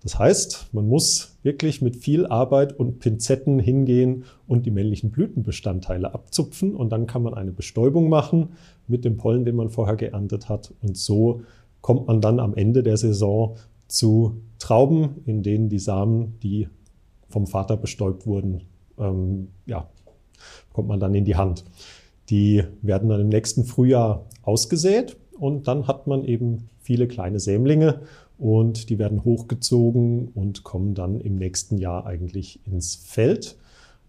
Das 0.02 0.18
heißt, 0.18 0.70
man 0.72 0.88
muss 0.88 1.36
wirklich 1.44 1.84
mit 1.84 1.98
viel 1.98 2.26
Arbeit 2.26 2.80
und 2.80 2.98
Pinzetten 2.98 3.60
hingehen 3.60 4.24
und 4.48 4.66
die 4.66 4.72
männlichen 4.72 5.12
Blütenbestandteile 5.12 6.16
abzupfen 6.16 6.76
und 6.76 6.90
dann 6.90 7.06
kann 7.06 7.22
man 7.22 7.36
eine 7.36 7.52
Bestäubung 7.52 8.10
machen 8.10 8.50
mit 8.88 9.06
dem 9.06 9.18
Pollen, 9.18 9.46
den 9.46 9.56
man 9.56 9.70
vorher 9.70 9.98
geerntet 9.98 10.50
hat 10.50 10.74
und 10.82 10.98
so 10.98 11.42
kommt 11.82 12.08
man 12.08 12.20
dann 12.20 12.40
am 12.40 12.56
Ende 12.56 12.82
der 12.82 12.98
Saison 12.98 13.58
zu 13.88 14.42
Trauben, 14.58 15.22
in 15.28 15.44
denen 15.44 15.70
die 15.70 15.78
Samen, 15.78 16.40
die 16.42 16.68
vom 17.36 17.48
Vater 17.48 17.76
bestäubt 17.76 18.26
wurden, 18.26 18.62
ähm, 18.98 19.50
ja, 19.66 19.90
kommt 20.72 20.88
man 20.88 21.02
dann 21.02 21.14
in 21.14 21.26
die 21.26 21.36
Hand. 21.36 21.66
Die 22.30 22.64
werden 22.82 23.10
dann 23.10 23.20
im 23.20 23.28
nächsten 23.28 23.66
Frühjahr 23.66 24.24
ausgesät 24.42 25.18
und 25.38 25.68
dann 25.68 25.86
hat 25.86 26.08
man 26.08 26.24
eben 26.24 26.70
viele 26.80 27.10
kleine 27.10 27.42
Sämlinge 27.42 28.00
und 28.38 28.90
die 28.90 29.00
werden 29.00 29.26
hochgezogen 29.26 30.30
und 30.34 30.64
kommen 30.64 30.94
dann 30.94 31.20
im 31.20 31.36
nächsten 31.36 31.78
Jahr 31.78 32.06
eigentlich 32.06 32.62
ins 32.66 32.96
Feld. 32.96 33.58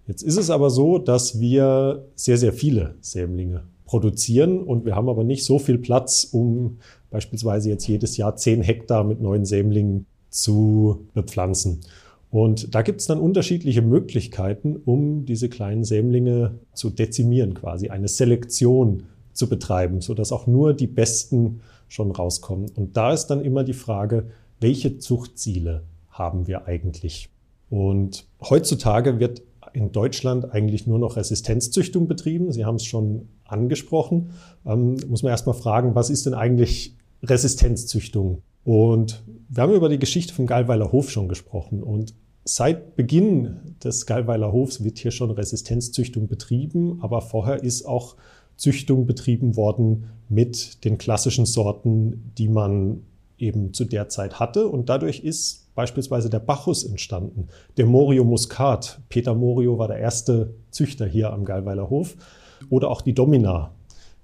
Jetzt 0.07 0.23
ist 0.23 0.37
es 0.37 0.49
aber 0.49 0.71
so, 0.71 0.99
dass 0.99 1.41
wir 1.41 2.05
sehr, 2.15 2.39
sehr 2.39 2.53
viele 2.53 2.95
Sämlinge 3.01 3.65
produzieren 3.87 4.63
und 4.63 4.85
wir 4.85 4.95
haben 4.95 5.09
aber 5.09 5.25
nicht 5.25 5.45
so 5.45 5.59
viel 5.59 5.79
Platz, 5.79 6.29
um 6.31 6.79
beispielsweise 7.11 7.71
jetzt 7.71 7.89
jedes 7.89 8.17
Jahr 8.17 8.37
10 8.37 8.63
Hektar 8.63 9.03
mit 9.03 9.21
neuen 9.21 9.45
Sämlingen 9.45 10.07
zu 10.31 11.09
bepflanzen. 11.13 11.81
Und 12.31 12.75
da 12.75 12.83
gibt 12.83 13.01
es 13.01 13.07
dann 13.07 13.21
unterschiedliche 13.21 13.83
Möglichkeiten, 13.83 14.77
um 14.85 15.25
diese 15.25 15.49
kleinen 15.49 15.85
Sämlinge 15.85 16.59
zu 16.73 16.91
dezimieren, 16.91 17.55
quasi 17.55 17.89
eine 17.89 18.09
Selektion 18.09 19.05
zu 19.33 19.49
betreiben, 19.49 20.01
sodass 20.01 20.33
auch 20.33 20.47
nur 20.47 20.75
die 20.75 20.87
besten 20.87 21.61
schon 21.89 22.11
rauskommen. 22.11 22.71
Und 22.75 22.97
da 22.97 23.13
ist 23.13 23.29
dann 23.29 23.41
immer 23.41 23.65
die 23.65 23.75
Frage, 23.75 24.27
welche 24.61 24.99
Zuchtziele 24.99 25.85
haben 26.11 26.47
wir 26.47 26.67
eigentlich? 26.67 27.31
Und 27.71 28.27
heutzutage 28.41 29.21
wird 29.21 29.43
in 29.73 29.93
Deutschland 29.93 30.53
eigentlich 30.53 30.87
nur 30.87 30.99
noch 30.99 31.17
Resistenzzüchtung 31.17 32.09
betrieben. 32.09 32.51
Sie 32.51 32.65
haben 32.65 32.77
es 32.77 32.85
schon 32.85 33.29
angesprochen. 33.45 34.31
Ähm, 34.65 34.97
muss 35.09 35.23
man 35.23 35.31
erstmal 35.31 35.55
fragen, 35.55 35.95
was 35.95 36.11
ist 36.11 36.27
denn 36.27 36.35
eigentlich 36.35 36.97
Resistenzzüchtung? 37.23 38.43
Und 38.65 39.23
wir 39.49 39.63
haben 39.63 39.75
über 39.75 39.89
die 39.89 39.99
Geschichte 39.99 40.35
vom 40.35 40.47
Gallweiler 40.47 40.93
Hof 40.93 41.11
schon 41.11 41.29
gesprochen. 41.29 41.83
Und 41.83 42.15
seit 42.45 42.97
Beginn 42.97 43.77
des 43.83 44.07
Gallweiler 44.07 44.53
Hofs 44.53 44.83
wird 44.83 44.99
hier 44.99 45.11
schon 45.11 45.31
Resistenzzüchtung 45.31 46.29
betrieben, 46.29 46.99
aber 47.03 47.21
vorher 47.21 47.63
ist 47.63 47.85
auch 47.85 48.17
Züchtung 48.57 49.07
betrieben 49.07 49.57
worden 49.57 50.11
mit 50.29 50.85
den 50.85 50.99
klassischen 50.99 51.47
Sorten, 51.47 52.33
die 52.39 52.49
man 52.49 53.03
eben 53.39 53.75
zu 53.75 53.85
der 53.85 54.09
Zeit 54.09 54.41
hatte. 54.41 54.67
Und 54.69 54.89
dadurch 54.89 55.21
ist 55.21 55.75
beispielsweise 55.75 56.31
der 56.31 56.41
Bacchus 56.41 56.85
entstanden, 56.85 57.49
der 57.77 57.87
Morio 57.87 58.25
Muscat. 58.25 59.01
Peter 59.09 59.35
Morio 59.35 59.79
war 59.79 59.89
der 59.89 59.99
erste 59.99 60.55
Züchter 60.71 61.07
hier 61.07 61.33
am 61.33 61.45
Gallweiler 61.45 61.91
Hof. 61.91 62.17
Oder 62.71 62.91
auch 62.91 63.03
die 63.03 63.13
Domina, 63.13 63.75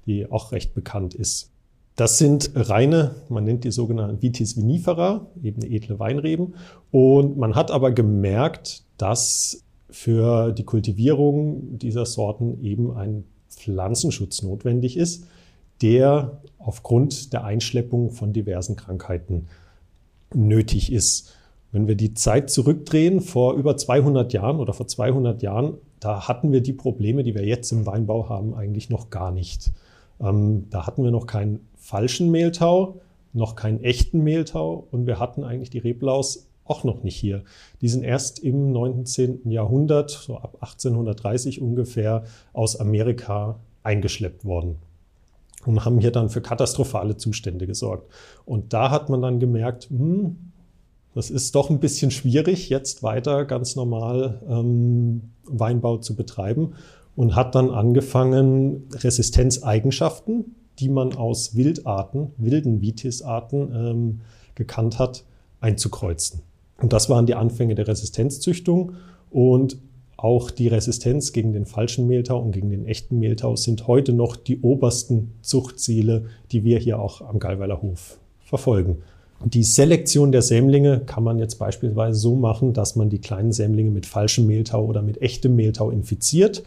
die 0.07 0.31
auch 0.31 0.53
recht 0.53 0.75
bekannt 0.75 1.15
ist. 1.15 1.52
Das 1.97 2.17
sind 2.17 2.53
reine, 2.55 3.17
man 3.29 3.45
nennt 3.45 3.65
die 3.65 3.71
sogenannten 3.71 4.23
Vitis 4.23 4.57
vinifera, 4.57 5.27
eben 5.43 5.63
edle 5.63 5.99
Weinreben. 5.99 6.55
Und 6.91 7.37
man 7.37 7.55
hat 7.55 7.71
aber 7.71 7.93
gemerkt, 7.93 8.85
dass 8.97 9.63
für 9.91 10.53
die 10.53 10.65
Kultivierung 10.65 11.79
dieser 11.79 12.07
Sorten 12.07 12.63
eben 12.63 12.97
ein 12.97 13.25
Pflanzenschutz 13.51 14.43
notwendig 14.43 14.97
ist, 14.97 15.27
der 15.83 16.41
aufgrund 16.59 17.33
der 17.33 17.45
Einschleppung 17.45 18.11
von 18.11 18.33
diversen 18.33 18.77
Krankheiten 18.77 19.49
nötig 20.33 20.91
ist. 20.91 21.35
Wenn 21.73 21.89
wir 21.89 21.95
die 21.95 22.15
Zeit 22.15 22.51
zurückdrehen, 22.51 23.21
vor 23.21 23.55
über 23.55 23.77
200 23.77 24.33
Jahren 24.33 24.61
oder 24.61 24.73
vor 24.73 24.87
200 24.87 25.43
Jahren, 25.43 25.75
da 26.01 26.27
hatten 26.27 26.53
wir 26.53 26.63
die 26.63 26.73
Probleme, 26.73 27.23
die 27.23 27.35
wir 27.35 27.45
jetzt 27.45 27.71
im 27.73 27.87
Weinbau 27.87 28.29
haben, 28.29 28.55
eigentlich 28.55 28.89
noch 28.89 29.11
gar 29.11 29.31
nicht. 29.31 29.73
Ähm, 30.23 30.67
da 30.71 30.87
hatten 30.87 31.03
wir 31.03 31.11
noch 31.11 31.27
keinen 31.27 31.69
falschen 31.77 32.31
Mehltau, 32.31 33.01
noch 33.33 33.57
keinen 33.57 33.83
echten 33.83 34.21
Mehltau 34.21 34.87
und 34.91 35.07
wir 35.07 35.19
hatten 35.19 35.45
eigentlich 35.45 35.71
die 35.71 35.79
Reblaus 35.79 36.49
auch 36.65 36.85
noch 36.85 37.03
nicht 37.03 37.17
hier. 37.17 37.43
Die 37.81 37.89
sind 37.89 38.05
erst 38.05 38.39
im 38.39 38.73
19. 38.73 39.51
Jahrhundert, 39.51 40.11
so 40.11 40.37
ab 40.37 40.59
1830 40.61 41.61
ungefähr, 41.61 42.25
aus 42.53 42.79
Amerika 42.79 43.59
eingeschleppt 43.83 44.45
worden 44.45 44.77
und 45.67 45.85
haben 45.85 45.99
hier 45.99 46.13
dann 46.13 46.29
für 46.29 46.41
katastrophale 46.41 47.17
Zustände 47.17 47.67
gesorgt. 47.67 48.11
Und 48.45 48.73
da 48.73 48.91
hat 48.91 49.09
man 49.09 49.23
dann 49.23 49.41
gemerkt, 49.41 49.91
hm, 49.91 50.37
das 51.15 51.31
ist 51.31 51.55
doch 51.55 51.69
ein 51.69 51.81
bisschen 51.81 52.11
schwierig, 52.11 52.69
jetzt 52.71 53.03
weiter 53.03 53.45
ganz 53.45 53.77
normal 53.77 54.41
ähm, 54.49 55.33
Weinbau 55.45 55.99
zu 55.99 56.17
betreiben 56.17 56.75
und 57.17 57.37
hat 57.37 57.55
dann 57.55 57.71
angefangen, 57.71 58.85
Resistenzeigenschaften, 58.95 60.57
die 60.79 60.89
man 60.89 61.15
aus 61.15 61.55
Wildarten, 61.55 62.31
wilden 62.39 62.81
Vitis-Arten 62.81 63.73
ähm, 63.75 64.21
gekannt 64.55 64.99
hat, 64.99 65.25
einzukreuzen. 65.61 66.41
Und 66.79 66.93
das 66.93 67.09
waren 67.09 67.27
die 67.27 67.35
Anfänge 67.35 67.75
der 67.75 67.87
Resistenzzüchtung 67.87 68.93
und 69.31 69.77
auch 70.17 70.51
die 70.51 70.69
Resistenz 70.69 71.33
gegen 71.33 71.53
den 71.53 71.67
falschen 71.67 72.07
Mehltau 72.07 72.41
und 72.41 72.53
gegen 72.53 72.71
den 72.71 72.87
echten 72.87 73.19
Mehltau 73.19 73.57
sind 73.57 73.89
heute 73.89 74.13
noch 74.13 74.37
die 74.37 74.61
obersten 74.61 75.33
Zuchtziele, 75.43 76.27
die 76.53 76.65
wir 76.65 76.79
hier 76.79 77.01
auch 77.01 77.23
am 77.23 77.39
Gallweiler 77.39 77.83
Hof 77.83 78.19
verfolgen. 78.41 78.99
Die 79.45 79.65
Selektion 79.65 80.31
der 80.31 80.43
Sämlinge 80.43 81.01
kann 81.01 81.25
man 81.25 81.41
jetzt 81.41 81.57
beispielsweise 81.57 82.19
so 82.19 82.37
machen, 82.37 82.73
dass 82.73 82.95
man 82.95 83.11
die 83.11 83.19
kleinen 83.19 83.53
Sämlinge 83.53 83.91
mit 83.91 84.07
falschem 84.07 84.47
Mehltau 84.47 84.85
oder 84.85 85.03
mit 85.03 85.21
echtem 85.21 85.57
Mehltau 85.57 85.91
infiziert 85.91 86.63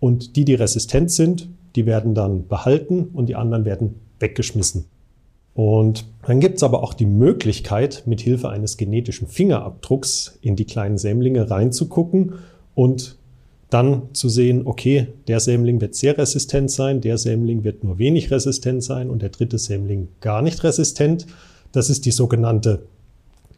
und 0.00 0.36
die, 0.36 0.44
die 0.44 0.54
resistent 0.54 1.10
sind, 1.10 1.48
die 1.74 1.86
werden 1.86 2.14
dann 2.14 2.48
behalten 2.48 3.10
und 3.12 3.28
die 3.28 3.36
anderen 3.36 3.64
werden 3.64 3.96
weggeschmissen. 4.20 4.86
Und 5.54 6.04
dann 6.26 6.40
gibt 6.40 6.56
es 6.56 6.62
aber 6.62 6.82
auch 6.82 6.92
die 6.92 7.06
Möglichkeit, 7.06 8.02
mit 8.06 8.20
Hilfe 8.20 8.50
eines 8.50 8.76
genetischen 8.76 9.26
Fingerabdrucks 9.26 10.38
in 10.42 10.54
die 10.54 10.66
kleinen 10.66 10.98
Sämlinge 10.98 11.50
reinzugucken 11.50 12.34
und 12.74 13.16
dann 13.70 14.14
zu 14.14 14.28
sehen, 14.28 14.62
okay, 14.66 15.08
der 15.28 15.40
Sämling 15.40 15.80
wird 15.80 15.94
sehr 15.94 16.16
resistent 16.18 16.70
sein, 16.70 17.00
der 17.00 17.18
Sämling 17.18 17.64
wird 17.64 17.84
nur 17.84 17.98
wenig 17.98 18.30
resistent 18.30 18.84
sein 18.84 19.10
und 19.10 19.22
der 19.22 19.30
dritte 19.30 19.58
Sämling 19.58 20.08
gar 20.20 20.42
nicht 20.42 20.62
resistent. 20.62 21.26
Das 21.72 21.90
ist 21.90 22.04
die 22.04 22.10
sogenannte 22.10 22.82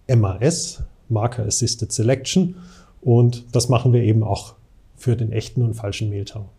MAS, 0.09 0.83
Marker 1.09 1.45
Assisted 1.45 1.92
Selection. 1.92 2.57
Und 3.00 3.45
das 3.52 3.68
machen 3.68 3.92
wir 3.92 4.02
eben 4.02 4.23
auch 4.23 4.54
für 4.99 5.17
den 5.17 5.33
echten 5.33 5.62
und 5.62 5.75
falschen 5.75 6.11
Mehltau. 6.11 6.50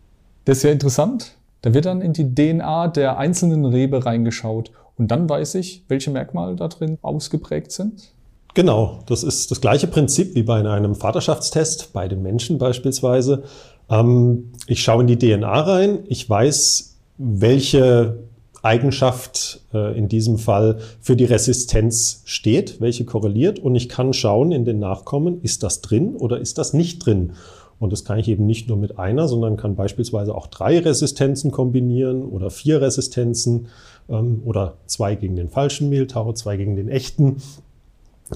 Das 0.44 0.58
ist 0.58 0.62
ja 0.64 0.70
interessant. 0.70 1.36
Da 1.62 1.74
wird 1.74 1.84
dann 1.84 2.00
in 2.00 2.12
die 2.12 2.34
DNA 2.34 2.88
der 2.88 3.18
einzelnen 3.18 3.64
Rebe 3.64 4.04
reingeschaut 4.04 4.72
und 4.96 5.10
dann 5.10 5.28
weiß 5.28 5.54
ich, 5.56 5.84
welche 5.88 6.10
Merkmale 6.10 6.56
da 6.56 6.68
drin 6.68 6.98
ausgeprägt 7.02 7.70
sind. 7.70 8.12
Genau, 8.54 9.00
das 9.06 9.22
ist 9.22 9.50
das 9.50 9.60
gleiche 9.60 9.86
Prinzip 9.86 10.34
wie 10.34 10.42
bei 10.42 10.58
einem 10.68 10.94
Vaterschaftstest, 10.94 11.92
bei 11.92 12.08
den 12.08 12.22
Menschen 12.22 12.58
beispielsweise. 12.58 13.44
Ähm, 13.88 14.52
ich 14.66 14.82
schaue 14.82 15.02
in 15.02 15.06
die 15.06 15.18
DNA 15.18 15.60
rein, 15.60 16.00
ich 16.08 16.28
weiß, 16.28 16.96
welche 17.18 18.18
Eigenschaft 18.62 19.60
äh, 19.72 19.96
in 19.96 20.08
diesem 20.08 20.38
Fall 20.38 20.78
für 21.00 21.16
die 21.16 21.24
Resistenz 21.24 22.22
steht, 22.24 22.80
welche 22.80 23.04
korreliert 23.04 23.58
und 23.58 23.74
ich 23.74 23.88
kann 23.88 24.12
schauen 24.12 24.52
in 24.52 24.64
den 24.64 24.78
Nachkommen, 24.78 25.40
ist 25.42 25.62
das 25.62 25.80
drin 25.80 26.16
oder 26.16 26.40
ist 26.40 26.58
das 26.58 26.72
nicht 26.74 27.04
drin. 27.04 27.32
Und 27.80 27.92
das 27.92 28.04
kann 28.04 28.18
ich 28.18 28.28
eben 28.28 28.46
nicht 28.46 28.68
nur 28.68 28.76
mit 28.76 28.98
einer, 28.98 29.26
sondern 29.26 29.56
kann 29.56 29.74
beispielsweise 29.74 30.34
auch 30.34 30.46
drei 30.46 30.78
Resistenzen 30.78 31.50
kombinieren 31.50 32.22
oder 32.22 32.50
vier 32.50 32.80
Resistenzen 32.80 33.68
ähm, 34.08 34.42
oder 34.44 34.74
zwei 34.86 35.16
gegen 35.16 35.34
den 35.34 35.48
falschen 35.48 35.88
Mehltau, 35.88 36.32
zwei 36.34 36.56
gegen 36.56 36.76
den 36.76 36.88
echten 36.88 37.38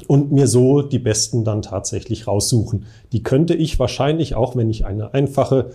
und 0.09 0.33
mir 0.33 0.49
so 0.49 0.83
die 0.83 0.99
besten 0.99 1.45
dann 1.45 1.63
tatsächlich 1.63 2.27
raussuchen. 2.27 2.87
Die 3.13 3.23
könnte 3.23 3.55
ich 3.55 3.79
wahrscheinlich 3.79 4.35
auch, 4.35 4.57
wenn 4.57 4.71
ich 4.71 4.87
eine 4.87 5.15
einfache 5.15 5.71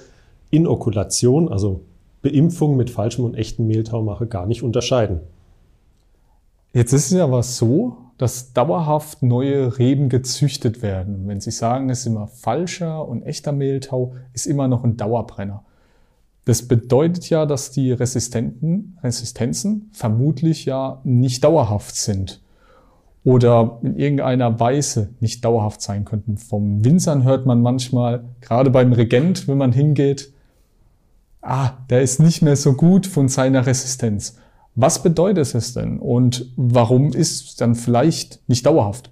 Inokulation, 0.49 1.47
also 1.49 1.81
Beimpfung 2.21 2.75
mit 2.75 2.89
falschem 2.89 3.23
und 3.23 3.35
echtem 3.35 3.67
Mehltau 3.67 4.01
mache, 4.01 4.27
gar 4.27 4.45
nicht 4.45 4.63
unterscheiden. 4.63 5.21
Jetzt 6.73 6.91
ist 6.91 7.11
es 7.11 7.19
aber 7.19 7.43
so, 7.43 7.97
dass 8.19 8.51
dauerhaft 8.51 9.23
neue 9.23 9.79
Reben 9.79 10.09
gezüchtet 10.09 10.81
werden. 10.81 11.27
wenn 11.27 11.39
Sie 11.39 11.51
sagen, 11.51 11.89
es 11.89 12.01
ist 12.01 12.05
immer 12.05 12.27
falscher 12.27 13.07
und 13.07 13.23
echter 13.23 13.53
Mehltau, 13.53 14.13
ist 14.33 14.45
immer 14.45 14.67
noch 14.67 14.83
ein 14.83 14.97
Dauerbrenner. 14.97 15.63
Das 16.43 16.67
bedeutet 16.67 17.29
ja, 17.29 17.45
dass 17.45 17.71
die 17.71 17.93
Resistenten, 17.93 18.97
Resistenzen 19.01 19.89
vermutlich 19.93 20.65
ja 20.65 20.99
nicht 21.05 21.45
dauerhaft 21.45 21.95
sind 21.95 22.41
oder 23.23 23.79
in 23.83 23.95
irgendeiner 23.95 24.59
Weise 24.59 25.11
nicht 25.21 25.45
dauerhaft 25.45 25.81
sein 25.81 26.03
könnten. 26.03 26.37
Vom 26.37 26.83
Winzern 26.83 27.23
hört 27.23 27.45
man 27.45 27.61
manchmal, 27.61 28.25
gerade 28.41 28.69
beim 28.69 28.91
Regent, 28.91 29.47
wenn 29.47 29.57
man 29.57 29.71
hingeht, 29.71 30.33
ah, 31.41 31.71
der 31.89 32.01
ist 32.01 32.19
nicht 32.19 32.41
mehr 32.41 32.57
so 32.57 32.73
gut 32.73 33.07
von 33.07 33.29
seiner 33.29 33.65
Resistenz. 33.65 34.37
Was 34.75 35.03
bedeutet 35.03 35.53
es 35.53 35.73
denn 35.73 35.99
und 35.99 36.45
warum 36.55 37.13
ist 37.13 37.49
es 37.49 37.55
dann 37.55 37.75
vielleicht 37.75 38.39
nicht 38.47 38.65
dauerhaft? 38.65 39.11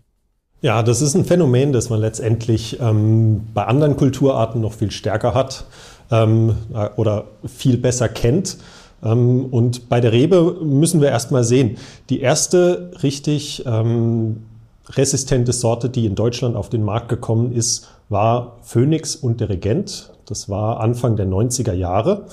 Ja, 0.62 0.82
das 0.82 1.02
ist 1.02 1.16
ein 1.16 1.26
Phänomen, 1.26 1.72
das 1.72 1.90
man 1.90 2.00
letztendlich 2.00 2.80
ähm, 2.80 3.48
bei 3.54 3.66
anderen 3.66 3.96
Kulturarten 3.96 4.60
noch 4.60 4.74
viel 4.74 4.92
stärker 4.92 5.34
hat 5.34 5.66
ähm, 6.10 6.56
äh, 6.74 6.90
oder 6.96 7.26
viel 7.46 7.78
besser 7.78 8.10
kennt. 8.10 8.58
Ähm, 9.04 9.46
und 9.52 9.88
bei 9.90 10.02
der 10.02 10.12
Rebe 10.12 10.58
müssen 10.64 11.00
wir 11.00 11.10
erstmal 11.10 11.44
sehen, 11.44 11.78
die 12.10 12.22
erste 12.22 12.92
richtig 13.04 13.64
ähm, 13.68 14.44
resistente 14.90 15.54
Sorte, 15.54 15.90
die 15.90 16.06
in 16.06 16.16
Deutschland 16.16 16.56
auf 16.56 16.70
den 16.70 16.84
Markt 16.84 17.10
gekommen 17.10 17.52
ist, 17.52 17.88
war 18.10 18.58
Phoenix 18.62 19.16
und 19.16 19.42
der 19.42 19.50
Regent. 19.50 20.12
Das 20.26 20.50
war 20.50 20.80
Anfang 20.80 21.18
der 21.18 21.28
90er 21.28 21.74
Jahre. 21.74 22.26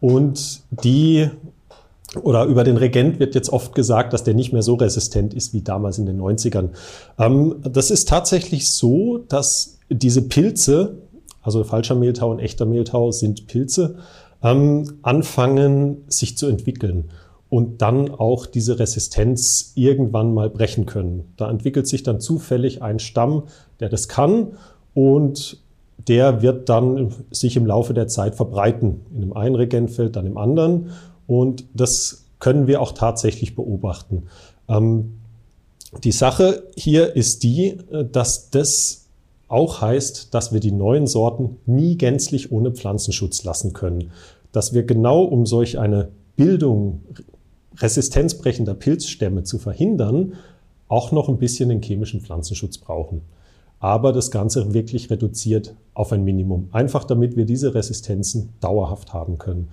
Und 0.00 0.62
die 0.70 1.30
oder 2.20 2.44
über 2.44 2.64
den 2.64 2.76
Regent 2.76 3.18
wird 3.18 3.34
jetzt 3.34 3.50
oft 3.50 3.74
gesagt, 3.74 4.12
dass 4.12 4.24
der 4.24 4.34
nicht 4.34 4.52
mehr 4.52 4.62
so 4.62 4.74
resistent 4.74 5.32
ist 5.32 5.54
wie 5.54 5.62
damals 5.62 5.98
in 5.98 6.06
den 6.06 6.20
90ern. 6.20 6.70
Ähm, 7.18 7.56
das 7.62 7.90
ist 7.90 8.08
tatsächlich 8.08 8.68
so, 8.68 9.18
dass 9.18 9.78
diese 9.88 10.22
Pilze, 10.22 10.98
also 11.40 11.64
falscher 11.64 11.94
Mehltau 11.94 12.30
und 12.30 12.38
echter 12.38 12.66
Mehltau 12.66 13.12
sind 13.12 13.46
Pilze, 13.46 13.96
ähm, 14.42 14.98
anfangen 15.02 16.04
sich 16.08 16.36
zu 16.36 16.46
entwickeln 16.46 17.10
und 17.48 17.82
dann 17.82 18.10
auch 18.10 18.46
diese 18.46 18.78
Resistenz 18.78 19.72
irgendwann 19.74 20.34
mal 20.34 20.50
brechen 20.50 20.86
können. 20.86 21.32
Da 21.36 21.50
entwickelt 21.50 21.86
sich 21.86 22.02
dann 22.02 22.20
zufällig 22.20 22.82
ein 22.82 22.98
Stamm, 22.98 23.44
der 23.80 23.88
das 23.88 24.08
kann 24.08 24.58
und 24.94 25.62
der 26.08 26.42
wird 26.42 26.68
dann 26.68 27.12
sich 27.30 27.56
im 27.56 27.66
Laufe 27.66 27.94
der 27.94 28.08
Zeit 28.08 28.34
verbreiten. 28.34 29.02
In 29.14 29.20
dem 29.20 29.32
einen 29.34 29.54
Regentfeld, 29.54 30.16
dann 30.16 30.26
im 30.26 30.36
anderen. 30.36 30.90
Und 31.26 31.64
das 31.74 32.24
können 32.38 32.66
wir 32.66 32.80
auch 32.80 32.92
tatsächlich 32.92 33.54
beobachten. 33.54 34.24
Ähm, 34.68 35.18
die 36.04 36.12
Sache 36.12 36.64
hier 36.76 37.14
ist 37.16 37.42
die, 37.42 37.78
äh, 37.90 38.04
dass 38.10 38.50
das 38.50 39.06
auch 39.48 39.82
heißt, 39.82 40.32
dass 40.32 40.52
wir 40.52 40.60
die 40.60 40.72
neuen 40.72 41.06
Sorten 41.06 41.58
nie 41.66 41.96
gänzlich 41.96 42.50
ohne 42.52 42.72
Pflanzenschutz 42.72 43.44
lassen 43.44 43.74
können. 43.74 44.10
Dass 44.50 44.72
wir 44.72 44.84
genau 44.84 45.22
um 45.24 45.44
solch 45.44 45.78
eine 45.78 46.08
Bildung 46.36 47.02
resistenzbrechender 47.76 48.74
Pilzstämme 48.74 49.44
zu 49.44 49.58
verhindern, 49.58 50.34
auch 50.88 51.12
noch 51.12 51.28
ein 51.28 51.38
bisschen 51.38 51.68
den 51.68 51.82
chemischen 51.82 52.20
Pflanzenschutz 52.22 52.78
brauchen. 52.78 53.22
Aber 53.78 54.12
das 54.12 54.30
Ganze 54.30 54.72
wirklich 54.72 55.10
reduziert 55.10 55.74
auf 55.94 56.12
ein 56.12 56.24
Minimum. 56.24 56.68
Einfach 56.72 57.04
damit 57.04 57.36
wir 57.36 57.44
diese 57.44 57.74
Resistenzen 57.74 58.50
dauerhaft 58.60 59.12
haben 59.12 59.38
können. 59.38 59.68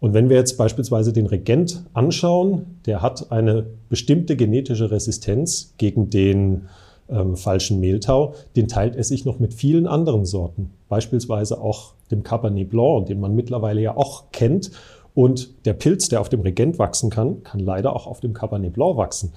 Und 0.00 0.14
wenn 0.14 0.28
wir 0.28 0.36
jetzt 0.36 0.56
beispielsweise 0.56 1.12
den 1.12 1.26
Regent 1.26 1.84
anschauen, 1.92 2.78
der 2.86 3.02
hat 3.02 3.32
eine 3.32 3.66
bestimmte 3.88 4.36
genetische 4.36 4.90
Resistenz 4.90 5.74
gegen 5.76 6.08
den 6.08 6.68
ähm, 7.08 7.36
falschen 7.36 7.80
Mehltau, 7.80 8.34
den 8.54 8.68
teilt 8.68 8.94
er 8.96 9.04
sich 9.04 9.24
noch 9.24 9.38
mit 9.38 9.54
vielen 9.54 9.86
anderen 9.86 10.24
Sorten, 10.24 10.70
beispielsweise 10.88 11.60
auch 11.60 11.94
dem 12.10 12.22
Cabernet 12.22 12.70
Blanc, 12.70 13.06
den 13.06 13.20
man 13.20 13.34
mittlerweile 13.34 13.80
ja 13.80 13.96
auch 13.96 14.24
kennt. 14.30 14.70
Und 15.14 15.50
der 15.64 15.72
Pilz, 15.72 16.08
der 16.08 16.20
auf 16.20 16.28
dem 16.28 16.42
Regent 16.42 16.78
wachsen 16.78 17.10
kann, 17.10 17.42
kann 17.42 17.60
leider 17.60 17.94
auch 17.94 18.06
auf 18.06 18.20
dem 18.20 18.34
Cabernet 18.34 18.72
Blanc 18.72 18.96
wachsen. 18.96 19.32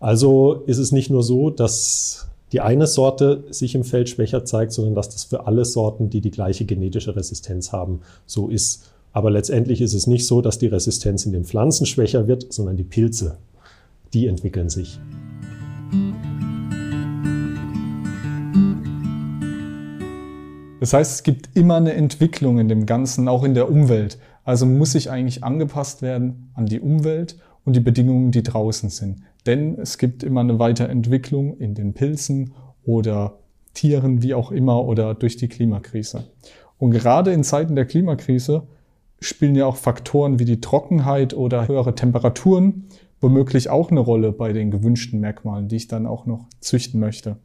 Also 0.00 0.54
ist 0.66 0.78
es 0.78 0.92
nicht 0.92 1.10
nur 1.10 1.22
so, 1.22 1.50
dass 1.50 2.28
die 2.52 2.60
eine 2.60 2.86
Sorte 2.86 3.44
sich 3.50 3.74
im 3.74 3.84
Feld 3.84 4.08
schwächer 4.08 4.44
zeigt, 4.44 4.72
sondern 4.72 4.94
dass 4.94 5.08
das 5.08 5.24
für 5.24 5.46
alle 5.46 5.64
Sorten, 5.64 6.10
die 6.10 6.20
die 6.20 6.30
gleiche 6.30 6.64
genetische 6.64 7.16
Resistenz 7.16 7.72
haben, 7.72 8.00
so 8.24 8.48
ist. 8.48 8.84
Aber 9.16 9.30
letztendlich 9.30 9.80
ist 9.80 9.94
es 9.94 10.06
nicht 10.06 10.26
so, 10.26 10.42
dass 10.42 10.58
die 10.58 10.66
Resistenz 10.66 11.24
in 11.24 11.32
den 11.32 11.44
Pflanzen 11.44 11.86
schwächer 11.86 12.28
wird, 12.28 12.52
sondern 12.52 12.76
die 12.76 12.84
Pilze, 12.84 13.38
die 14.12 14.26
entwickeln 14.26 14.68
sich. 14.68 15.00
Das 20.80 20.92
heißt, 20.92 21.14
es 21.14 21.22
gibt 21.22 21.48
immer 21.56 21.76
eine 21.76 21.94
Entwicklung 21.94 22.58
in 22.58 22.68
dem 22.68 22.84
Ganzen, 22.84 23.26
auch 23.26 23.42
in 23.42 23.54
der 23.54 23.70
Umwelt. 23.70 24.18
Also 24.44 24.66
muss 24.66 24.92
sich 24.92 25.10
eigentlich 25.10 25.42
angepasst 25.42 26.02
werden 26.02 26.50
an 26.52 26.66
die 26.66 26.80
Umwelt 26.80 27.38
und 27.64 27.74
die 27.74 27.80
Bedingungen, 27.80 28.32
die 28.32 28.42
draußen 28.42 28.90
sind. 28.90 29.22
Denn 29.46 29.78
es 29.78 29.96
gibt 29.96 30.24
immer 30.24 30.42
eine 30.42 30.58
Weiterentwicklung 30.58 31.56
in 31.56 31.72
den 31.72 31.94
Pilzen 31.94 32.52
oder 32.84 33.38
Tieren, 33.72 34.22
wie 34.22 34.34
auch 34.34 34.52
immer, 34.52 34.84
oder 34.84 35.14
durch 35.14 35.38
die 35.38 35.48
Klimakrise. 35.48 36.24
Und 36.76 36.90
gerade 36.90 37.32
in 37.32 37.44
Zeiten 37.44 37.76
der 37.76 37.86
Klimakrise 37.86 38.64
spielen 39.20 39.54
ja 39.54 39.66
auch 39.66 39.76
Faktoren 39.76 40.38
wie 40.38 40.44
die 40.44 40.60
Trockenheit 40.60 41.34
oder 41.34 41.68
höhere 41.68 41.94
Temperaturen 41.94 42.84
womöglich 43.20 43.70
auch 43.70 43.90
eine 43.90 44.00
Rolle 44.00 44.32
bei 44.32 44.52
den 44.52 44.70
gewünschten 44.70 45.20
Merkmalen, 45.20 45.68
die 45.68 45.76
ich 45.76 45.88
dann 45.88 46.06
auch 46.06 46.26
noch 46.26 46.46
züchten 46.60 47.00
möchte. 47.00 47.36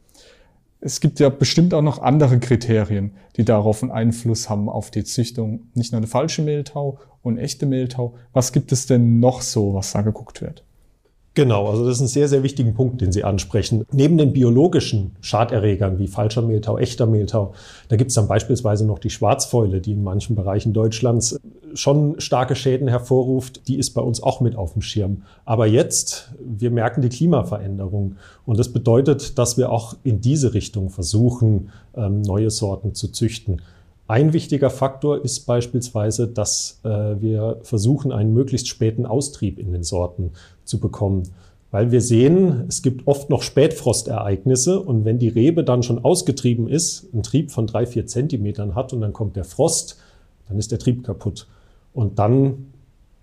Es 0.80 1.00
gibt 1.00 1.20
ja 1.20 1.30
bestimmt 1.30 1.74
auch 1.74 1.82
noch 1.82 2.02
andere 2.02 2.40
Kriterien, 2.40 3.12
die 3.38 3.46
darauf 3.46 3.84
einen 3.84 3.92
Einfluss 3.92 4.50
haben 4.50 4.68
auf 4.68 4.90
die 4.90 5.04
Züchtung. 5.04 5.68
Nicht 5.76 5.92
nur 5.92 5.98
eine 5.98 6.08
falsche 6.08 6.42
Mehltau 6.42 7.00
und 7.22 7.38
echte 7.38 7.68
Mehltau. 7.68 8.16
Was 8.34 8.52
gibt 8.52 8.72
es 8.72 8.88
denn 8.88 9.20
noch 9.20 9.42
so, 9.42 9.76
was 9.76 9.92
da 9.92 10.02
geguckt 10.02 10.42
wird? 10.42 10.64
Genau, 11.34 11.68
also 11.70 11.86
das 11.86 11.96
ist 11.98 12.02
ein 12.02 12.08
sehr, 12.08 12.28
sehr 12.28 12.44
wichtigen 12.44 12.74
Punkt, 12.74 13.00
den 13.00 13.14
Sie 13.14 13.24
ansprechen. 13.24 13.86
Neben 13.94 14.18
den 14.18 14.34
biologischen 14.34 15.16
Schaderregern 15.22 15.98
wie 15.98 16.08
falscher 16.08 16.42
Mehltau, 16.42 16.78
echter 16.78 17.06
Mehltau, 17.06 17.54
da 17.88 17.96
gibt 17.96 18.10
es 18.10 18.16
dann 18.16 18.28
beispielsweise 18.28 18.86
noch 18.86 19.00
die 19.00 19.10
Schwarzfäule, 19.10 19.80
die 19.80 19.94
in 19.94 20.04
manchen 20.04 20.36
Bereichen 20.36 20.74
Deutschlands 20.74 21.40
schon 21.74 22.20
starke 22.20 22.56
Schäden 22.56 22.90
hervorruft. 22.90 23.66
Die 23.70 23.78
ist 23.78 23.92
bei 23.92 24.02
uns 24.02 24.22
auch 24.22 24.42
mit 24.42 24.58
auf 24.58 24.74
dem 24.74 24.82
Schirm. 24.82 25.24
Aber 25.46 25.68
jetzt, 25.68 26.34
wir 26.38 26.70
merken 26.70 27.02
die 27.02 27.08
Klimaveränderung 27.08 28.18
und 28.46 28.60
das 28.60 28.74
bedeutet, 28.74 29.38
dass 29.38 29.58
wir 29.58 29.72
auch 29.72 29.96
in 30.04 30.20
diese 30.20 30.54
Richtung 30.54 30.90
versuchen, 30.90 31.70
ähm, 31.96 32.22
neue 32.24 32.52
Sorten 32.52 32.94
zu 32.94 33.08
züchten. 33.08 33.62
Ein 34.12 34.34
wichtiger 34.34 34.70
Faktor 34.70 35.24
ist 35.24 35.46
beispielsweise, 35.46 36.28
dass 36.28 36.82
äh, 36.84 36.90
wir 36.90 37.62
versuchen, 37.64 38.12
einen 38.12 38.34
möglichst 38.34 38.68
späten 38.68 39.06
Austrieb 39.06 39.58
in 39.58 39.72
den 39.72 39.84
Sorten 39.84 40.32
zu 40.66 40.82
bekommen. 40.82 41.30
Weil 41.72 41.92
wir 41.94 42.02
sehen, 42.02 42.66
es 42.68 42.82
gibt 42.82 43.08
oft 43.08 43.30
noch 43.30 43.42
Spätfrostereignisse 43.42 44.82
und 44.82 45.06
wenn 45.06 45.18
die 45.18 45.30
Rebe 45.30 45.64
dann 45.64 45.82
schon 45.82 46.04
ausgetrieben 46.04 46.68
ist, 46.68 47.08
einen 47.14 47.24
Trieb 47.24 47.52
von 47.52 47.68
drei, 47.68 47.86
vier 47.86 48.06
Zentimetern 48.06 48.76
hat 48.76 48.92
und 48.92 49.00
dann 49.00 49.14
kommt 49.14 49.38
der 49.38 49.46
Frost, 49.46 49.98
dann 50.50 50.58
ist 50.58 50.74
der 50.74 50.80
Trieb 50.80 51.06
kaputt. 51.06 51.48
Und 51.94 52.20
dann 52.20 52.66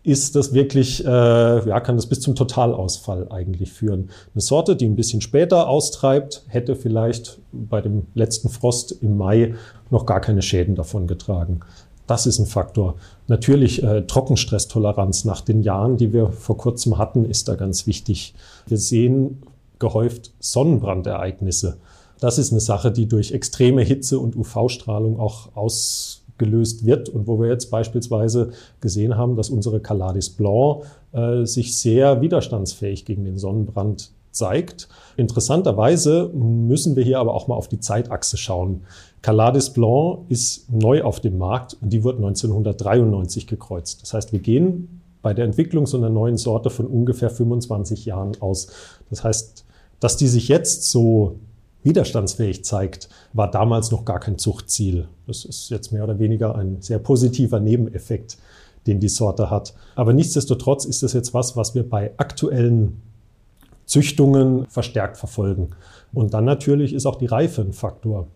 ist 0.03 0.37
das 0.37 0.55
wirklich, 0.55 1.05
äh, 1.05 1.09
ja, 1.09 1.81
kann 1.81 1.97
das 1.97 2.07
bis 2.07 2.21
zum 2.21 2.35
Totalausfall 2.35 3.29
eigentlich 3.31 3.73
führen. 3.73 4.11
Eine 4.35 4.41
Sorte, 4.41 4.77
die 4.77 4.87
ein 4.87 4.97
bisschen 4.97 5.21
später 5.21 5.69
austreibt, 5.69 6.45
hätte 6.49 6.77
vielleicht 6.77 7.39
bei 7.53 7.81
dem 7.81 8.07
letzten 8.15 8.49
Frost 8.49 8.93
im 9.03 9.17
Mai 9.17 9.55
noch 9.91 10.07
gar 10.07 10.21
keine 10.21 10.43
Schäden 10.43 10.77
davon 10.77 11.07
getragen. 11.07 11.61
Das 12.07 12.27
ist 12.27 12.39
ein 12.39 12.47
Faktor. 12.47 12.95
Natürlich 13.27 13.83
äh, 13.83 14.03
Trockenstresstoleranz 14.03 15.25
nach 15.27 15.43
den 15.43 15.63
Jahren, 15.63 15.99
die 15.99 16.13
wir 16.13 16.29
vor 16.29 16.57
kurzem 16.57 16.97
hatten, 16.97 17.27
ist 17.27 17.49
da 17.49 17.55
ganz 17.55 17.87
wichtig. 17.87 18.35
Wir 18.67 18.79
sehen 18.79 19.43
gehäuft 19.79 20.33
Sonnenbrandereignisse. 20.41 21.77
Das 22.19 22.39
ist 22.39 22.51
eine 22.51 22.61
Sache, 22.61 22.91
die 22.91 23.07
durch 23.07 23.33
extreme 23.33 23.83
Hitze 23.83 24.19
und 24.19 24.37
UV-Strahlung 24.37 25.21
auch 25.21 25.55
aus 25.55 26.23
gelöst 26.39 26.87
wird 26.87 27.09
und 27.09 27.27
wo 27.27 27.41
wir 27.41 27.49
jetzt 27.49 27.71
beispielsweise 27.71 28.51
gesehen 28.81 29.17
haben, 29.17 29.37
dass 29.37 29.51
unsere 29.51 29.81
Caladis 29.81 30.31
Blanc 30.31 30.85
äh, 31.13 31.45
sich 31.45 31.77
sehr 31.77 32.21
widerstandsfähig 32.21 33.05
gegen 33.05 33.25
den 33.25 33.39
Sonnenbrand 33.39 34.13
zeigt. 34.31 34.89
Interessanterweise 35.17 36.31
müssen 36.33 36.97
wir 36.97 37.03
hier 37.03 37.19
aber 37.19 37.35
auch 37.35 37.49
mal 37.49 37.57
auf 37.57 37.69
die 37.69 37.81
Zeitachse 37.81 38.37
schauen. 38.37 38.83
Caladis 39.23 39.71
Blanc 39.71 40.21
ist 40.29 40.71
neu 40.73 41.03
auf 41.03 41.21
dem 41.21 41.39
Markt 41.39 41.77
und 41.81 41.93
die 41.93 42.05
wurde 42.05 42.19
1993 42.19 43.47
gekreuzt. 43.47 44.03
Das 44.03 44.15
heißt, 44.15 44.33
wir 44.33 44.39
gehen 44.39 45.01
bei 45.23 45.35
der 45.35 45.45
Entwicklung 45.45 45.87
so 45.87 45.97
einer 45.97 46.11
neuen 46.11 46.37
Sorte 46.37 46.71
von 46.71 46.87
ungefähr 46.87 47.31
25 47.31 48.05
Jahren 48.05 48.33
aus. 48.41 48.69
Das 49.11 49.25
heißt, 49.25 49.65
dass 50.01 50.17
die 50.17 50.29
sich 50.29 50.49
jetzt 50.49 50.91
so 50.91 51.37
widerstandsfähig 51.89 52.65
zeigt, 52.65 53.09
war 53.33 53.51
damals 53.51 53.91
noch 53.91 54.05
gar 54.05 54.21
kein 54.21 54.39
Zuchtziel. 54.39 55.09
Das 55.27 55.45
ist 55.45 55.71
jetzt 55.71 55.93
mehr 55.93 56.05
oder 56.05 56.19
weniger 56.19 56.55
ein 56.55 56.81
sehr 56.81 56.99
positiver 56.99 57.61
Nebeneffekt, 57.61 58.39
den 58.87 59.01
die 59.01 59.09
Sorte 59.09 59.51
hat. 59.51 59.75
Aber 59.97 60.13
nichtsdestotrotz 60.13 60.85
ist 60.85 61.03
das 61.03 61.15
jetzt 61.15 61.35
was, 61.35 61.57
was 61.57 61.75
wir 61.75 61.89
bei 61.89 62.13
aktuellen 62.19 63.01
Züchtungen 63.87 64.67
verstärkt 64.67 65.17
verfolgen. 65.17 65.71
Und 66.13 66.35
dann 66.35 66.45
natürlich 66.45 66.93
ist 66.93 67.07
auch 67.07 67.17
die 67.17 67.27
Reife 67.27 67.63
ein 67.63 67.73
Faktor. 67.73 68.27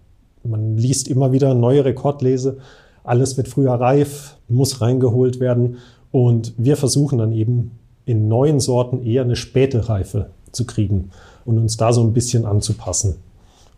Man 0.44 0.76
liest 0.76 1.08
immer 1.08 1.32
wieder 1.32 1.54
neue 1.54 1.84
Rekordlese. 1.84 2.58
Alles 3.04 3.36
wird 3.36 3.48
früher 3.48 3.74
reif, 3.74 4.36
muss 4.48 4.80
reingeholt 4.80 5.40
werden. 5.40 5.78
Und 6.10 6.54
wir 6.56 6.76
versuchen 6.76 7.18
dann 7.18 7.32
eben 7.32 7.72
in 8.06 8.28
neuen 8.28 8.60
Sorten 8.60 9.04
eher 9.04 9.22
eine 9.22 9.36
späte 9.36 9.88
Reife 9.88 10.30
zu 10.50 10.66
kriegen 10.66 11.10
und 11.44 11.58
uns 11.58 11.76
da 11.76 11.92
so 11.92 12.02
ein 12.02 12.12
bisschen 12.12 12.44
anzupassen 12.44 13.16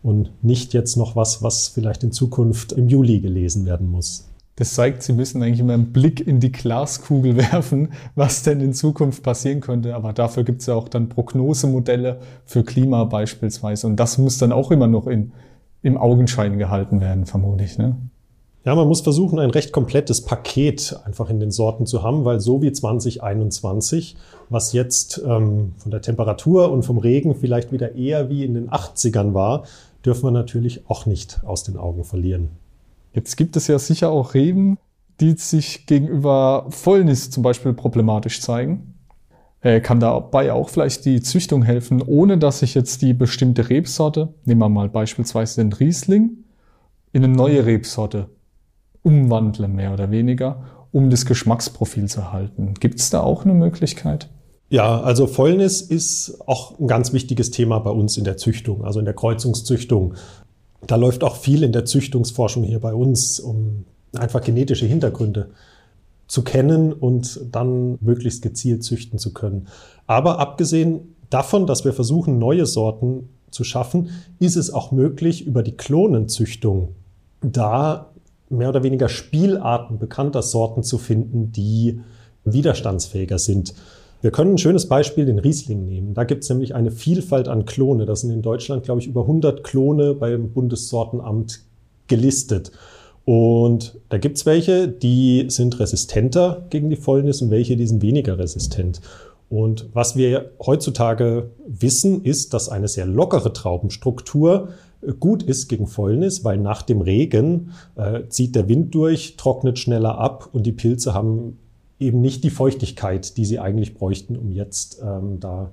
und 0.05 0.31
nicht 0.43 0.73
jetzt 0.75 0.97
noch 0.97 1.15
was, 1.15 1.41
was 1.41 1.67
vielleicht 1.67 2.03
in 2.03 2.11
Zukunft 2.11 2.71
im 2.73 2.87
Juli 2.87 3.21
gelesen 3.21 3.65
werden 3.65 3.89
muss. 3.89 4.29
Das 4.55 4.75
zeigt, 4.75 5.01
Sie 5.01 5.13
müssen 5.13 5.41
eigentlich 5.41 5.59
immer 5.59 5.73
einen 5.73 5.91
Blick 5.91 6.25
in 6.25 6.39
die 6.39 6.51
Glaskugel 6.51 7.35
werfen, 7.51 7.89
was 8.13 8.43
denn 8.43 8.61
in 8.61 8.73
Zukunft 8.73 9.23
passieren 9.23 9.61
könnte. 9.61 9.95
Aber 9.95 10.13
dafür 10.13 10.43
gibt 10.43 10.61
es 10.61 10.67
ja 10.67 10.75
auch 10.75 10.89
dann 10.89 11.09
Prognosemodelle 11.09 12.19
für 12.45 12.63
Klima 12.63 13.03
beispielsweise. 13.05 13.87
Und 13.87 13.95
das 13.95 14.19
muss 14.19 14.37
dann 14.37 14.51
auch 14.51 14.69
immer 14.69 14.87
noch 14.87 15.07
in, 15.07 15.31
im 15.81 15.97
Augenschein 15.97 16.59
gehalten 16.59 17.01
werden, 17.01 17.25
vermutlich. 17.25 17.79
Ne? 17.79 17.95
Ja, 18.65 18.73
man 18.73 18.87
muss 18.87 19.01
versuchen, 19.01 19.37
ein 19.37 19.51
recht 19.51 19.71
komplettes 19.71 20.21
Paket 20.21 20.99
einfach 21.05 21.29
in 21.29 21.39
den 21.39 21.51
Sorten 21.51 21.85
zu 21.85 22.01
haben, 22.01 22.25
weil 22.25 22.39
so 22.39 22.63
wie 22.63 22.71
2021, 22.71 24.17
was 24.49 24.73
jetzt 24.73 25.21
ähm, 25.23 25.73
von 25.77 25.91
der 25.91 26.01
Temperatur 26.01 26.71
und 26.71 26.83
vom 26.83 26.97
Regen 26.97 27.35
vielleicht 27.35 27.71
wieder 27.71 27.93
eher 27.93 28.29
wie 28.29 28.43
in 28.43 28.55
den 28.55 28.69
80ern 28.69 29.35
war, 29.35 29.65
dürfen 30.05 30.23
wir 30.23 30.31
natürlich 30.31 30.89
auch 30.89 31.05
nicht 31.05 31.41
aus 31.43 31.63
den 31.63 31.77
Augen 31.77 32.03
verlieren. 32.03 32.49
Jetzt 33.13 33.37
gibt 33.37 33.55
es 33.55 33.67
ja 33.67 33.79
sicher 33.79 34.09
auch 34.09 34.33
Reben, 34.33 34.77
die 35.19 35.31
sich 35.33 35.85
gegenüber 35.85 36.67
Fäulnis 36.69 37.29
zum 37.31 37.43
Beispiel 37.43 37.73
problematisch 37.73 38.41
zeigen. 38.41 38.95
Äh, 39.61 39.79
kann 39.79 39.99
dabei 39.99 40.51
auch 40.53 40.69
vielleicht 40.69 41.05
die 41.05 41.21
Züchtung 41.21 41.63
helfen, 41.63 42.01
ohne 42.01 42.37
dass 42.37 42.61
ich 42.61 42.75
jetzt 42.75 43.01
die 43.01 43.13
bestimmte 43.13 43.69
Rebsorte, 43.69 44.33
nehmen 44.43 44.59
wir 44.59 44.69
mal 44.69 44.89
beispielsweise 44.89 45.61
den 45.61 45.73
Riesling, 45.73 46.43
in 47.13 47.23
eine 47.23 47.33
neue 47.33 47.65
Rebsorte 47.65 48.29
umwandle, 49.01 49.67
mehr 49.67 49.93
oder 49.93 50.11
weniger, 50.11 50.65
um 50.91 51.09
das 51.09 51.25
Geschmacksprofil 51.25 52.07
zu 52.07 52.21
erhalten. 52.21 52.73
Gibt 52.79 52.99
es 52.99 53.09
da 53.09 53.21
auch 53.21 53.45
eine 53.45 53.53
Möglichkeit? 53.53 54.29
Ja, 54.69 54.99
also 55.01 55.27
Fäulnis 55.27 55.81
ist 55.81 56.39
auch 56.47 56.79
ein 56.79 56.87
ganz 56.87 57.13
wichtiges 57.13 57.51
Thema 57.51 57.79
bei 57.79 57.91
uns 57.91 58.17
in 58.17 58.23
der 58.23 58.37
Züchtung, 58.37 58.83
also 58.83 58.99
in 58.99 59.05
der 59.05 59.13
Kreuzungszüchtung. 59.13 60.15
Da 60.87 60.95
läuft 60.95 61.23
auch 61.23 61.35
viel 61.35 61.63
in 61.63 61.71
der 61.71 61.85
Züchtungsforschung 61.85 62.63
hier 62.63 62.79
bei 62.79 62.93
uns, 62.93 63.39
um 63.39 63.85
einfach 64.15 64.41
genetische 64.41 64.85
Hintergründe 64.85 65.49
zu 66.27 66.43
kennen 66.43 66.93
und 66.93 67.41
dann 67.51 67.97
möglichst 68.01 68.41
gezielt 68.41 68.83
züchten 68.83 69.19
zu 69.19 69.33
können. 69.33 69.67
Aber 70.07 70.39
abgesehen 70.39 71.15
davon, 71.29 71.67
dass 71.67 71.85
wir 71.85 71.93
versuchen, 71.93 72.39
neue 72.39 72.65
Sorten 72.65 73.29
zu 73.51 73.63
schaffen, 73.63 74.09
ist 74.39 74.55
es 74.55 74.73
auch 74.73 74.91
möglich, 74.91 75.45
über 75.45 75.61
die 75.61 75.77
Klonenzüchtung 75.77 76.95
da 77.41 78.11
mehr 78.49 78.69
oder 78.69 78.83
weniger 78.83 79.09
Spielarten 79.09 79.99
bekannter 79.99 80.41
Sorten 80.41 80.83
zu 80.83 80.97
finden, 80.97 81.51
die 81.51 82.01
widerstandsfähiger 82.43 83.39
sind. 83.39 83.73
Wir 84.21 84.31
können 84.31 84.53
ein 84.53 84.57
schönes 84.57 84.87
Beispiel 84.87 85.25
den 85.25 85.39
Riesling 85.39 85.85
nehmen. 85.85 86.13
Da 86.13 86.23
gibt 86.23 86.43
es 86.43 86.49
nämlich 86.49 86.73
eine 86.73 86.91
Vielfalt 86.91 87.47
an 87.47 87.65
Klone. 87.65 88.05
Das 88.05 88.21
sind 88.21 88.31
in 88.31 88.41
Deutschland, 88.41 88.83
glaube 88.83 89.01
ich, 89.01 89.07
über 89.07 89.21
100 89.21 89.63
Klone 89.63 90.13
beim 90.13 90.51
Bundessortenamt 90.51 91.61
gelistet. 92.07 92.71
Und 93.25 93.99
da 94.09 94.17
gibt 94.17 94.37
es 94.37 94.45
welche, 94.45 94.87
die 94.87 95.45
sind 95.49 95.79
resistenter 95.79 96.65
gegen 96.69 96.89
die 96.89 96.95
Fäulnis 96.95 97.41
und 97.41 97.49
welche, 97.49 97.75
die 97.75 97.87
sind 97.87 98.01
weniger 98.01 98.37
resistent. 98.37 99.01
Und 99.49 99.89
was 99.93 100.15
wir 100.15 100.51
heutzutage 100.63 101.51
wissen, 101.67 102.23
ist, 102.23 102.53
dass 102.53 102.69
eine 102.69 102.87
sehr 102.87 103.05
lockere 103.05 103.53
Traubenstruktur 103.53 104.69
äh, 105.01 105.13
gut 105.13 105.43
ist 105.43 105.67
gegen 105.67 105.87
Fäulnis, 105.87 106.43
weil 106.43 106.57
nach 106.57 106.81
dem 106.81 107.01
Regen 107.01 107.71
äh, 107.95 108.23
zieht 108.29 108.55
der 108.55 108.67
Wind 108.67 108.93
durch, 108.95 109.37
trocknet 109.37 109.79
schneller 109.79 110.17
ab 110.17 110.49
und 110.51 110.65
die 110.65 110.71
Pilze 110.71 111.13
haben 111.13 111.59
eben 111.99 112.21
nicht 112.21 112.43
die 112.43 112.49
Feuchtigkeit, 112.49 113.37
die 113.37 113.45
sie 113.45 113.59
eigentlich 113.59 113.93
bräuchten, 113.93 114.35
um 114.35 114.51
jetzt 114.51 115.01
ähm, 115.01 115.39
da 115.39 115.71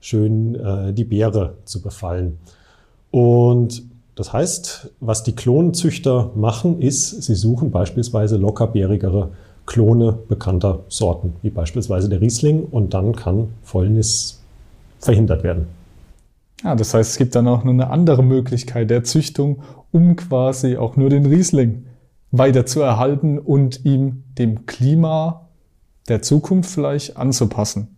schön 0.00 0.54
äh, 0.54 0.92
die 0.92 1.04
Beere 1.04 1.54
zu 1.64 1.82
befallen. 1.82 2.38
Und 3.10 3.82
das 4.14 4.32
heißt, 4.32 4.90
was 5.00 5.24
die 5.24 5.34
Klonenzüchter 5.34 6.30
machen, 6.34 6.80
ist, 6.80 7.22
sie 7.22 7.34
suchen 7.34 7.70
beispielsweise 7.70 8.36
lockerbeerigere 8.36 9.30
Klone 9.66 10.18
bekannter 10.28 10.84
Sorten, 10.88 11.34
wie 11.42 11.50
beispielsweise 11.50 12.08
der 12.08 12.20
Riesling, 12.20 12.64
und 12.64 12.94
dann 12.94 13.14
kann 13.14 13.48
Fäulnis 13.62 14.40
verhindert 15.00 15.42
werden. 15.42 15.66
Ja, 16.62 16.74
das 16.74 16.94
heißt, 16.94 17.10
es 17.10 17.18
gibt 17.18 17.34
dann 17.34 17.48
auch 17.48 17.64
nur 17.64 17.74
eine 17.74 17.90
andere 17.90 18.22
Möglichkeit 18.22 18.88
der 18.90 19.04
Züchtung, 19.04 19.62
um 19.92 20.16
quasi 20.16 20.76
auch 20.76 20.96
nur 20.96 21.10
den 21.10 21.26
Riesling 21.26 21.84
weiter 22.30 22.64
zu 22.64 22.80
erhalten 22.80 23.38
und 23.38 23.84
ihm 23.84 24.24
dem 24.38 24.66
Klima 24.66 25.45
der 26.08 26.22
Zukunft 26.22 26.70
vielleicht 26.70 27.16
anzupassen. 27.16 27.96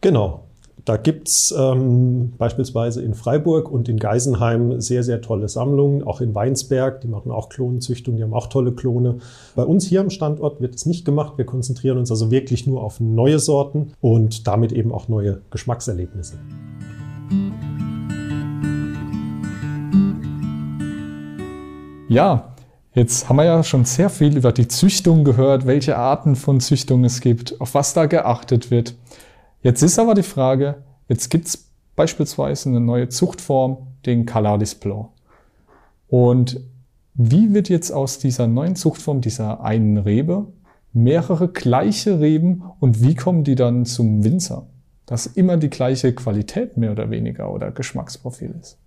Genau. 0.00 0.42
Da 0.84 0.96
gibt's 0.96 1.52
ähm, 1.58 2.34
beispielsweise 2.38 3.02
in 3.02 3.14
Freiburg 3.14 3.68
und 3.68 3.88
in 3.88 3.98
Geisenheim 3.98 4.80
sehr, 4.80 5.02
sehr 5.02 5.20
tolle 5.20 5.48
Sammlungen, 5.48 6.04
auch 6.04 6.20
in 6.20 6.32
Weinsberg, 6.32 7.00
die 7.00 7.08
machen 7.08 7.32
auch 7.32 7.48
Klonenzüchtung, 7.48 8.16
die 8.16 8.22
haben 8.22 8.32
auch 8.32 8.46
tolle 8.46 8.70
Klone. 8.70 9.18
Bei 9.56 9.64
uns 9.64 9.84
hier 9.84 10.00
am 10.00 10.10
Standort 10.10 10.60
wird 10.60 10.76
es 10.76 10.86
nicht 10.86 11.04
gemacht. 11.04 11.38
Wir 11.38 11.44
konzentrieren 11.44 11.98
uns 11.98 12.12
also 12.12 12.30
wirklich 12.30 12.68
nur 12.68 12.84
auf 12.84 13.00
neue 13.00 13.40
Sorten 13.40 13.94
und 14.00 14.46
damit 14.46 14.70
eben 14.70 14.92
auch 14.92 15.08
neue 15.08 15.40
Geschmackserlebnisse. 15.50 16.36
Ja, 22.08 22.54
jetzt 22.96 23.28
haben 23.28 23.36
wir 23.36 23.44
ja 23.44 23.62
schon 23.62 23.84
sehr 23.84 24.10
viel 24.10 24.36
über 24.36 24.50
die 24.50 24.66
Züchtung 24.66 25.22
gehört, 25.22 25.66
welche 25.66 25.96
Arten 25.96 26.34
von 26.34 26.58
Züchtung 26.60 27.04
es 27.04 27.20
gibt, 27.20 27.60
auf 27.60 27.74
was 27.74 27.94
da 27.94 28.06
geachtet 28.06 28.72
wird. 28.72 28.96
Jetzt 29.62 29.82
ist 29.82 29.98
aber 29.98 30.14
die 30.14 30.22
Frage, 30.24 30.82
jetzt 31.08 31.30
gibt 31.30 31.46
es 31.46 31.70
beispielsweise 31.94 32.70
eine 32.70 32.80
neue 32.80 33.08
Zuchtform, 33.08 33.86
den 34.06 34.26
Calalis 34.26 34.74
Blanc. 34.74 35.10
Und 36.08 36.60
wie 37.14 37.52
wird 37.52 37.68
jetzt 37.68 37.90
aus 37.90 38.18
dieser 38.18 38.46
neuen 38.46 38.76
Zuchtform, 38.76 39.20
dieser 39.20 39.62
einen 39.62 39.98
Rebe, 39.98 40.46
mehrere 40.92 41.48
gleiche 41.48 42.20
Reben 42.20 42.64
und 42.80 43.02
wie 43.02 43.14
kommen 43.14 43.44
die 43.44 43.54
dann 43.54 43.84
zum 43.84 44.24
Winzer? 44.24 44.66
Dass 45.04 45.26
immer 45.26 45.58
die 45.58 45.70
gleiche 45.70 46.14
Qualität 46.14 46.76
mehr 46.76 46.92
oder 46.92 47.10
weniger 47.10 47.52
oder 47.52 47.70
Geschmacksprofil 47.70 48.54
ist. 48.60 48.78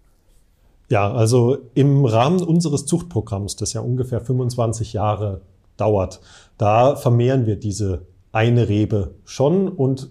Ja, 0.89 1.11
also 1.11 1.57
im 1.75 2.03
Rahmen 2.05 2.41
unseres 2.41 2.85
Zuchtprogramms, 2.85 3.55
das 3.55 3.73
ja 3.73 3.81
ungefähr 3.81 4.21
25 4.21 4.93
Jahre 4.93 5.41
dauert, 5.77 6.19
da 6.57 6.95
vermehren 6.95 7.45
wir 7.45 7.57
diese 7.57 8.07
eine 8.31 8.69
Rebe 8.69 9.11
schon 9.23 9.69
und 9.69 10.09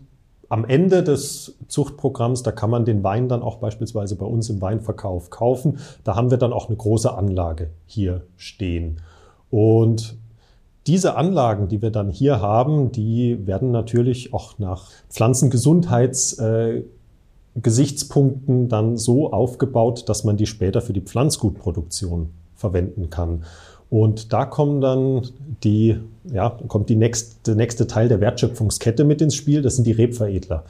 am 0.48 0.64
Ende 0.64 1.02
des 1.02 1.58
Zuchtprogramms, 1.68 2.42
da 2.42 2.52
kann 2.52 2.70
man 2.70 2.84
den 2.86 3.04
Wein 3.04 3.28
dann 3.28 3.42
auch 3.42 3.56
beispielsweise 3.56 4.16
bei 4.16 4.24
uns 4.24 4.48
im 4.48 4.62
Weinverkauf 4.62 5.28
kaufen. 5.30 5.78
Da 6.04 6.16
haben 6.16 6.30
wir 6.30 6.38
dann 6.38 6.54
auch 6.54 6.68
eine 6.68 6.76
große 6.76 7.12
Anlage 7.12 7.70
hier 7.84 8.22
stehen. 8.36 9.02
Und 9.50 10.16
diese 10.86 11.16
Anlagen, 11.16 11.68
die 11.68 11.82
wir 11.82 11.90
dann 11.90 12.08
hier 12.08 12.40
haben, 12.40 12.92
die 12.92 13.46
werden 13.46 13.72
natürlich 13.72 14.32
auch 14.32 14.58
nach 14.58 14.88
Pflanzengesundheitsgesichtspunkten 15.10 16.97
äh, 17.62 18.68
dann 18.68 18.96
so 18.96 19.32
aufgebaut, 19.32 20.08
dass 20.08 20.24
man 20.24 20.36
die 20.36 20.46
später 20.46 20.80
für 20.80 20.92
die 20.92 21.00
Pflanzgutproduktion 21.00 22.30
verwenden 22.54 23.10
kann. 23.10 23.44
Und 23.90 24.32
da 24.32 24.44
kommen 24.44 24.80
dann 24.80 25.22
die, 25.64 25.98
ja, 26.30 26.50
kommt 26.68 26.90
die 26.90 26.96
nächste, 26.96 27.36
der 27.46 27.54
nächste 27.54 27.86
Teil 27.86 28.08
der 28.08 28.20
Wertschöpfungskette 28.20 29.04
mit 29.04 29.22
ins 29.22 29.34
Spiel. 29.34 29.62
Das 29.62 29.76
sind 29.76 29.86
die 29.86 29.92
Rebveredler. 29.92 30.64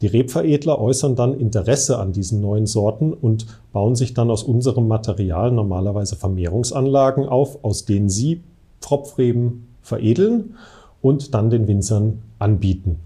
Die 0.00 0.06
Rebveredler 0.06 0.78
äußern 0.78 1.16
dann 1.16 1.34
Interesse 1.34 1.98
an 1.98 2.12
diesen 2.12 2.40
neuen 2.40 2.66
Sorten 2.66 3.12
und 3.12 3.46
bauen 3.72 3.96
sich 3.96 4.14
dann 4.14 4.30
aus 4.30 4.44
unserem 4.44 4.86
Material 4.86 5.50
normalerweise 5.50 6.14
Vermehrungsanlagen 6.14 7.26
auf, 7.26 7.64
aus 7.64 7.84
denen 7.84 8.08
sie 8.08 8.42
Pfropfreben 8.80 9.66
veredeln 9.82 10.54
und 11.02 11.34
dann 11.34 11.50
den 11.50 11.66
Winzern 11.66 12.22
anbieten. 12.38 13.00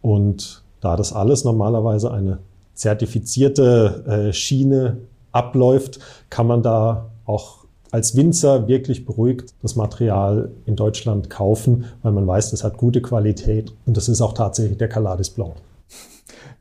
Und 0.00 0.64
da 0.80 0.96
das 0.96 1.12
alles 1.12 1.44
normalerweise 1.44 2.10
eine 2.10 2.38
zertifizierte 2.74 4.04
äh, 4.28 4.32
Schiene 4.32 4.98
abläuft, 5.32 5.98
kann 6.30 6.46
man 6.46 6.62
da 6.62 7.10
auch 7.24 7.62
als 7.90 8.16
Winzer 8.16 8.68
wirklich 8.68 9.04
beruhigt 9.04 9.54
das 9.60 9.76
Material 9.76 10.50
in 10.64 10.76
Deutschland 10.76 11.28
kaufen, 11.28 11.84
weil 12.02 12.12
man 12.12 12.26
weiß, 12.26 12.50
das 12.50 12.64
hat 12.64 12.78
gute 12.78 13.02
Qualität 13.02 13.72
und 13.84 13.96
das 13.96 14.08
ist 14.08 14.22
auch 14.22 14.32
tatsächlich 14.32 14.78
der 14.78 14.88
Calades 14.88 15.30
Blanc. 15.30 15.52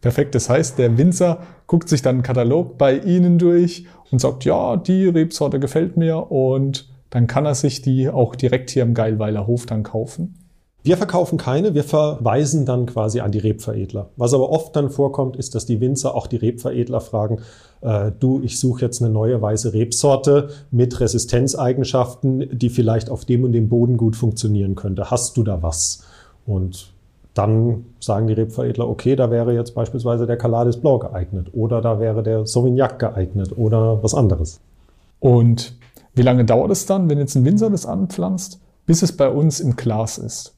Perfekt. 0.01 0.35
Das 0.35 0.49
heißt, 0.49 0.77
der 0.77 0.97
Winzer 0.97 1.39
guckt 1.67 1.87
sich 1.87 2.01
dann 2.01 2.15
einen 2.15 2.23
Katalog 2.23 2.77
bei 2.77 2.97
Ihnen 2.97 3.37
durch 3.37 3.85
und 4.11 4.19
sagt, 4.19 4.43
ja, 4.45 4.75
die 4.75 5.05
Rebsorte 5.07 5.59
gefällt 5.59 5.95
mir 5.95 6.31
und 6.31 6.89
dann 7.11 7.27
kann 7.27 7.45
er 7.45 7.55
sich 7.55 7.81
die 7.81 8.09
auch 8.09 8.35
direkt 8.35 8.71
hier 8.71 8.83
im 8.83 8.93
Geilweiler 8.93 9.47
Hof 9.47 9.65
dann 9.65 9.83
kaufen. 9.83 10.35
Wir 10.83 10.97
verkaufen 10.97 11.37
keine, 11.37 11.75
wir 11.75 11.83
verweisen 11.83 12.65
dann 12.65 12.87
quasi 12.87 13.19
an 13.19 13.31
die 13.31 13.37
Rebveredler. 13.37 14.09
Was 14.17 14.33
aber 14.33 14.49
oft 14.49 14.75
dann 14.75 14.89
vorkommt, 14.89 15.35
ist, 15.35 15.53
dass 15.53 15.67
die 15.67 15.79
Winzer 15.79 16.15
auch 16.15 16.25
die 16.25 16.37
Rebveredler 16.37 17.01
fragen, 17.01 17.41
äh, 17.81 18.11
du, 18.19 18.41
ich 18.41 18.59
suche 18.59 18.81
jetzt 18.81 18.99
eine 19.01 19.11
neue 19.11 19.39
weiße 19.39 19.73
Rebsorte 19.73 20.49
mit 20.71 20.99
Resistenzeigenschaften, 20.99 22.57
die 22.57 22.69
vielleicht 22.69 23.11
auf 23.11 23.25
dem 23.25 23.43
und 23.43 23.51
dem 23.51 23.69
Boden 23.69 23.95
gut 23.95 24.15
funktionieren 24.15 24.73
könnte. 24.73 25.11
Hast 25.11 25.37
du 25.37 25.43
da 25.43 25.61
was? 25.61 26.03
Und 26.47 26.91
dann 27.35 27.85
sagen 27.99 28.25
die 28.25 28.33
Rebveredler, 28.33 28.89
okay, 28.89 29.15
da 29.15 29.29
wäre 29.29 29.53
jetzt 29.53 29.75
beispielsweise 29.75 30.25
der 30.25 30.37
Calades 30.37 30.77
Blanc 30.77 31.01
geeignet 31.01 31.49
oder 31.53 31.81
da 31.81 31.99
wäre 31.99 32.23
der 32.23 32.47
Sauvignac 32.47 32.97
geeignet 32.97 33.55
oder 33.55 34.01
was 34.01 34.15
anderes. 34.15 34.59
Und 35.19 35.75
wie 36.15 36.23
lange 36.23 36.43
dauert 36.43 36.71
es 36.71 36.87
dann, 36.87 37.07
wenn 37.07 37.19
jetzt 37.19 37.35
ein 37.35 37.45
Winzer 37.45 37.69
das 37.69 37.85
anpflanzt, 37.85 38.59
bis 38.87 39.03
es 39.03 39.15
bei 39.15 39.29
uns 39.29 39.59
im 39.59 39.75
Glas 39.75 40.17
ist? 40.17 40.55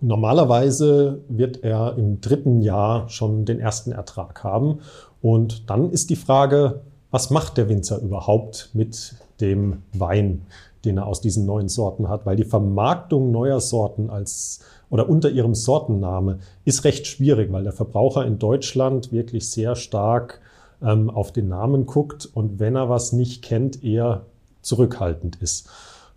Normalerweise 0.00 1.20
wird 1.28 1.62
er 1.62 1.96
im 1.96 2.20
dritten 2.20 2.62
Jahr 2.62 3.08
schon 3.08 3.44
den 3.44 3.60
ersten 3.60 3.92
Ertrag 3.92 4.42
haben. 4.42 4.80
Und 5.20 5.68
dann 5.68 5.90
ist 5.90 6.10
die 6.10 6.16
Frage, 6.16 6.80
was 7.10 7.30
macht 7.30 7.56
der 7.58 7.68
Winzer 7.68 8.00
überhaupt 8.00 8.70
mit 8.72 9.14
dem 9.40 9.82
Wein, 9.92 10.42
den 10.84 10.98
er 10.98 11.06
aus 11.06 11.20
diesen 11.20 11.44
neuen 11.44 11.68
Sorten 11.68 12.08
hat? 12.08 12.24
Weil 12.24 12.36
die 12.36 12.44
Vermarktung 12.44 13.30
neuer 13.30 13.60
Sorten 13.60 14.08
als 14.10 14.60
oder 14.88 15.08
unter 15.08 15.30
ihrem 15.30 15.54
Sortenname 15.54 16.40
ist 16.64 16.84
recht 16.84 17.06
schwierig, 17.06 17.52
weil 17.52 17.62
der 17.62 17.72
Verbraucher 17.72 18.26
in 18.26 18.38
Deutschland 18.38 19.12
wirklich 19.12 19.48
sehr 19.50 19.76
stark 19.76 20.40
ähm, 20.82 21.10
auf 21.10 21.32
den 21.32 21.48
Namen 21.48 21.86
guckt 21.86 22.28
und 22.32 22.58
wenn 22.58 22.74
er 22.74 22.88
was 22.88 23.12
nicht 23.12 23.42
kennt, 23.42 23.84
eher 23.84 24.22
zurückhaltend 24.62 25.36
ist. 25.36 25.68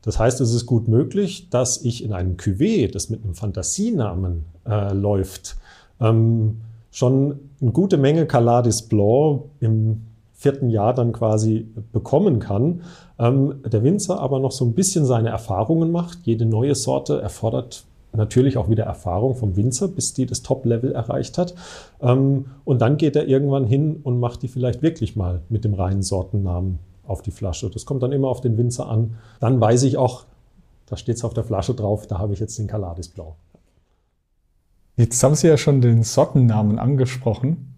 Das 0.03 0.19
heißt, 0.19 0.41
es 0.41 0.53
ist 0.53 0.65
gut 0.65 0.87
möglich, 0.87 1.49
dass 1.49 1.83
ich 1.83 2.03
in 2.03 2.13
einem 2.13 2.35
Cuvée, 2.35 2.91
das 2.91 3.09
mit 3.09 3.23
einem 3.23 3.33
Fantasienamen 3.33 4.45
äh, 4.67 4.93
läuft, 4.93 5.55
ähm, 5.99 6.57
schon 6.91 7.39
eine 7.61 7.71
gute 7.71 7.97
Menge 7.97 8.25
Caladis 8.27 8.83
Blanc 8.83 9.43
im 9.59 10.01
vierten 10.33 10.69
Jahr 10.69 10.93
dann 10.93 11.13
quasi 11.13 11.67
bekommen 11.93 12.39
kann. 12.39 12.81
Ähm, 13.17 13.55
der 13.65 13.81
Winzer 13.83 14.19
aber 14.19 14.39
noch 14.39 14.51
so 14.51 14.65
ein 14.65 14.73
bisschen 14.73 15.05
seine 15.05 15.29
Erfahrungen 15.29 15.91
macht. 15.91 16.19
Jede 16.23 16.45
neue 16.45 16.75
Sorte 16.75 17.21
erfordert 17.21 17.85
natürlich 18.11 18.57
auch 18.57 18.69
wieder 18.69 18.83
Erfahrung 18.83 19.35
vom 19.35 19.55
Winzer, 19.55 19.87
bis 19.87 20.13
die 20.13 20.25
das 20.25 20.43
Top-Level 20.43 20.91
erreicht 20.91 21.37
hat. 21.37 21.55
Ähm, 22.01 22.45
und 22.65 22.81
dann 22.81 22.97
geht 22.97 23.15
er 23.15 23.27
irgendwann 23.27 23.65
hin 23.65 24.01
und 24.03 24.19
macht 24.19 24.43
die 24.43 24.47
vielleicht 24.49 24.81
wirklich 24.81 25.15
mal 25.15 25.41
mit 25.49 25.63
dem 25.63 25.73
reinen 25.73 26.03
Sortennamen 26.03 26.79
auf 27.05 27.21
die 27.21 27.31
Flasche. 27.31 27.69
Das 27.69 27.85
kommt 27.85 28.03
dann 28.03 28.11
immer 28.11 28.27
auf 28.27 28.41
den 28.41 28.57
Winzer 28.57 28.87
an. 28.87 29.17
Dann 29.39 29.59
weiß 29.59 29.83
ich 29.83 29.97
auch, 29.97 30.25
da 30.85 30.97
steht 30.97 31.15
es 31.17 31.23
auf 31.23 31.33
der 31.33 31.43
Flasche 31.43 31.73
drauf, 31.73 32.07
da 32.07 32.19
habe 32.19 32.33
ich 32.33 32.39
jetzt 32.39 32.59
den 32.59 32.67
Caladis 32.67 33.09
Blau. 33.09 33.35
Jetzt 34.95 35.23
haben 35.23 35.33
Sie 35.35 35.47
ja 35.47 35.57
schon 35.57 35.81
den 35.81 36.03
Sortennamen 36.03 36.77
angesprochen. 36.77 37.73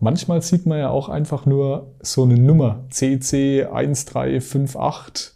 Manchmal 0.00 0.42
sieht 0.42 0.66
man 0.66 0.78
ja 0.78 0.90
auch 0.90 1.08
einfach 1.08 1.46
nur 1.46 1.94
so 2.02 2.24
eine 2.24 2.38
Nummer, 2.38 2.84
CC1358. 2.92 5.32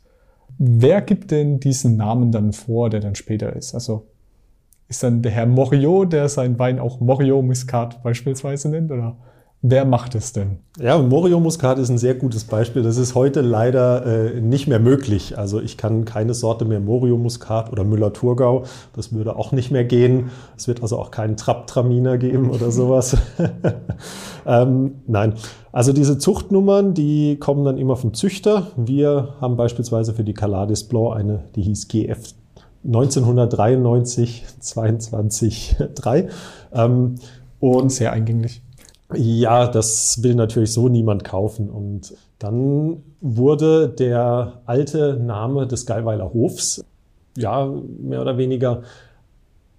Wer 0.59 1.01
gibt 1.01 1.31
denn 1.31 1.59
diesen 1.59 1.97
Namen 1.97 2.33
dann 2.33 2.53
vor, 2.53 2.91
der 2.91 3.01
dann 3.01 3.15
später 3.15 3.57
ist? 3.57 3.75
Also 3.75 4.09
ist 4.89 5.03
dann 5.03 5.23
der 5.23 5.33
Herr 5.33 5.47
Moriot, 5.47 6.13
der 6.13 6.29
seinen 6.29 6.59
Wein 6.59 6.79
auch 6.79 7.01
Moriot 7.01 7.43
Muscat 7.45 8.03
beispielsweise 8.03 8.69
nennt? 8.69 8.93
Oder 8.93 9.17
wer 9.63 9.85
macht 9.85 10.17
es 10.17 10.33
denn? 10.33 10.59
Ja, 10.79 10.99
Moriot 10.99 11.41
Muscat 11.41 11.79
ist 11.79 11.89
ein 11.89 11.99
sehr 11.99 12.15
gutes 12.15 12.45
Beispiel. 12.45 12.83
Das 12.83 12.97
ist 12.97 13.15
heute 13.15 13.41
leider 13.41 14.05
äh, 14.05 14.41
nicht 14.41 14.67
mehr 14.67 14.81
möglich. 14.81 15.39
Also 15.39 15.61
ich 15.61 15.79
kann 15.79 16.05
keine 16.05 16.35
Sorte 16.35 16.65
mehr 16.65 16.81
Moriot 16.81 17.21
Muscat 17.21 17.71
oder 17.71 17.85
Müller-Thurgau. 17.85 18.65
Das 18.95 19.13
würde 19.13 19.37
auch 19.37 19.53
nicht 19.53 19.71
mehr 19.71 19.85
gehen. 19.85 20.31
Es 20.57 20.67
wird 20.67 20.83
also 20.83 20.99
auch 20.99 21.13
keinen 21.13 21.37
Trapp-Traminer 21.37 22.19
geben 22.19 22.51
oder 22.51 22.71
sowas. 22.73 23.17
ähm, 24.47 24.97
nein. 25.07 25.35
Also 25.71 25.93
diese 25.93 26.19
Zuchtnummern, 26.19 26.93
die 26.93 27.37
kommen 27.37 27.65
dann 27.65 27.79
immer 27.79 27.97
vom 27.97 28.13
Züchter. 28.15 28.67
Wir 28.77 29.35
haben 29.41 29.57
beispielsweise 29.57 30.13
für 30.13 30.25
die 30.25 30.35
Caladis 30.35 30.85
Blanc 30.85 31.17
eine, 31.17 31.45
die 31.55 31.63
hieß 31.63 31.89
GF 31.89 32.35
1993, 32.85 34.45
22, 34.59 35.77
3. 35.95 36.29
Ähm, 36.73 37.15
und 37.61 37.93
sehr 37.93 38.13
eingänglich. 38.13 38.61
Ja, 39.17 39.67
das 39.67 40.23
will 40.23 40.35
natürlich 40.35 40.73
so 40.73 40.89
niemand 40.89 41.25
kaufen. 41.25 41.71
Und 41.71 42.15
dann 42.39 43.03
wurde 43.21 43.89
der 43.89 44.61
alte 44.67 45.17
Name 45.17 45.67
des 45.67 45.87
Gallweiler 45.87 46.33
Hofs, 46.33 46.85
ja, 47.37 47.73
mehr 48.01 48.21
oder 48.21 48.37
weniger 48.39 48.83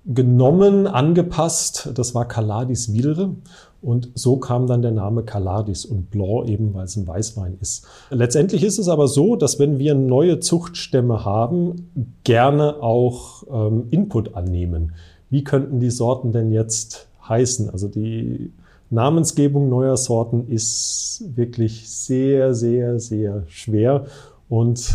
genommen, 0.06 0.88
angepasst. 0.88 1.90
Das 1.94 2.14
war 2.16 2.28
Caladis 2.28 2.94
Wilre. 2.94 3.36
Und 3.82 4.12
so 4.16 4.38
kam 4.38 4.66
dann 4.66 4.82
der 4.82 4.92
Name 4.92 5.24
Caladis 5.24 5.84
und 5.84 6.10
Blanc 6.10 6.48
eben, 6.48 6.74
weil 6.74 6.86
es 6.86 6.96
ein 6.96 7.06
Weißwein 7.06 7.58
ist. 7.60 7.86
Letztendlich 8.10 8.64
ist 8.64 8.80
es 8.80 8.88
aber 8.88 9.10
so, 9.10 9.36
dass 9.36 9.60
wenn 9.60 9.78
wir 9.78 9.94
neue 9.94 10.40
Zuchtstämme 10.40 11.26
haben, 11.26 11.90
gerne 12.24 12.82
auch 12.82 13.44
ähm, 13.52 13.88
Input 13.92 14.36
annehmen. 14.36 14.94
Wie 15.30 15.44
könnten 15.44 15.82
die 15.82 15.90
Sorten 15.90 16.32
denn 16.32 16.52
jetzt 16.52 17.08
heißen? 17.28 17.70
Also 17.72 17.90
die 17.90 18.54
Namensgebung 18.94 19.70
neuer 19.70 19.98
Sorten 19.98 20.48
ist 20.48 21.24
wirklich 21.36 21.90
sehr, 21.90 22.54
sehr, 22.54 23.00
sehr 23.00 23.44
schwer 23.48 24.06
und 24.50 24.94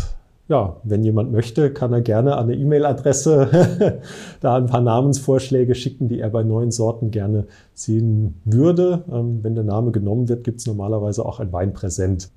ja, 0.49 0.77
wenn 0.83 1.03
jemand 1.03 1.31
möchte, 1.31 1.71
kann 1.71 1.93
er 1.93 2.01
gerne 2.01 2.35
an 2.35 2.45
eine 2.45 2.55
E-Mail-Adresse 2.55 4.01
da 4.41 4.55
ein 4.55 4.65
paar 4.65 4.81
Namensvorschläge 4.81 5.75
schicken, 5.75 6.09
die 6.09 6.19
er 6.19 6.29
bei 6.31 6.43
neuen 6.43 6.71
Sorten 6.71 7.11
gerne 7.11 7.45
sehen 7.75 8.41
würde. 8.45 9.03
Ähm, 9.11 9.43
wenn 9.43 9.53
der 9.53 9.63
Name 9.63 9.91
genommen 9.91 10.27
wird, 10.27 10.43
gibt 10.43 10.59
es 10.59 10.65
normalerweise 10.65 11.23
auch 11.23 11.39
ein 11.39 11.53
Weinpräsent. 11.53 12.31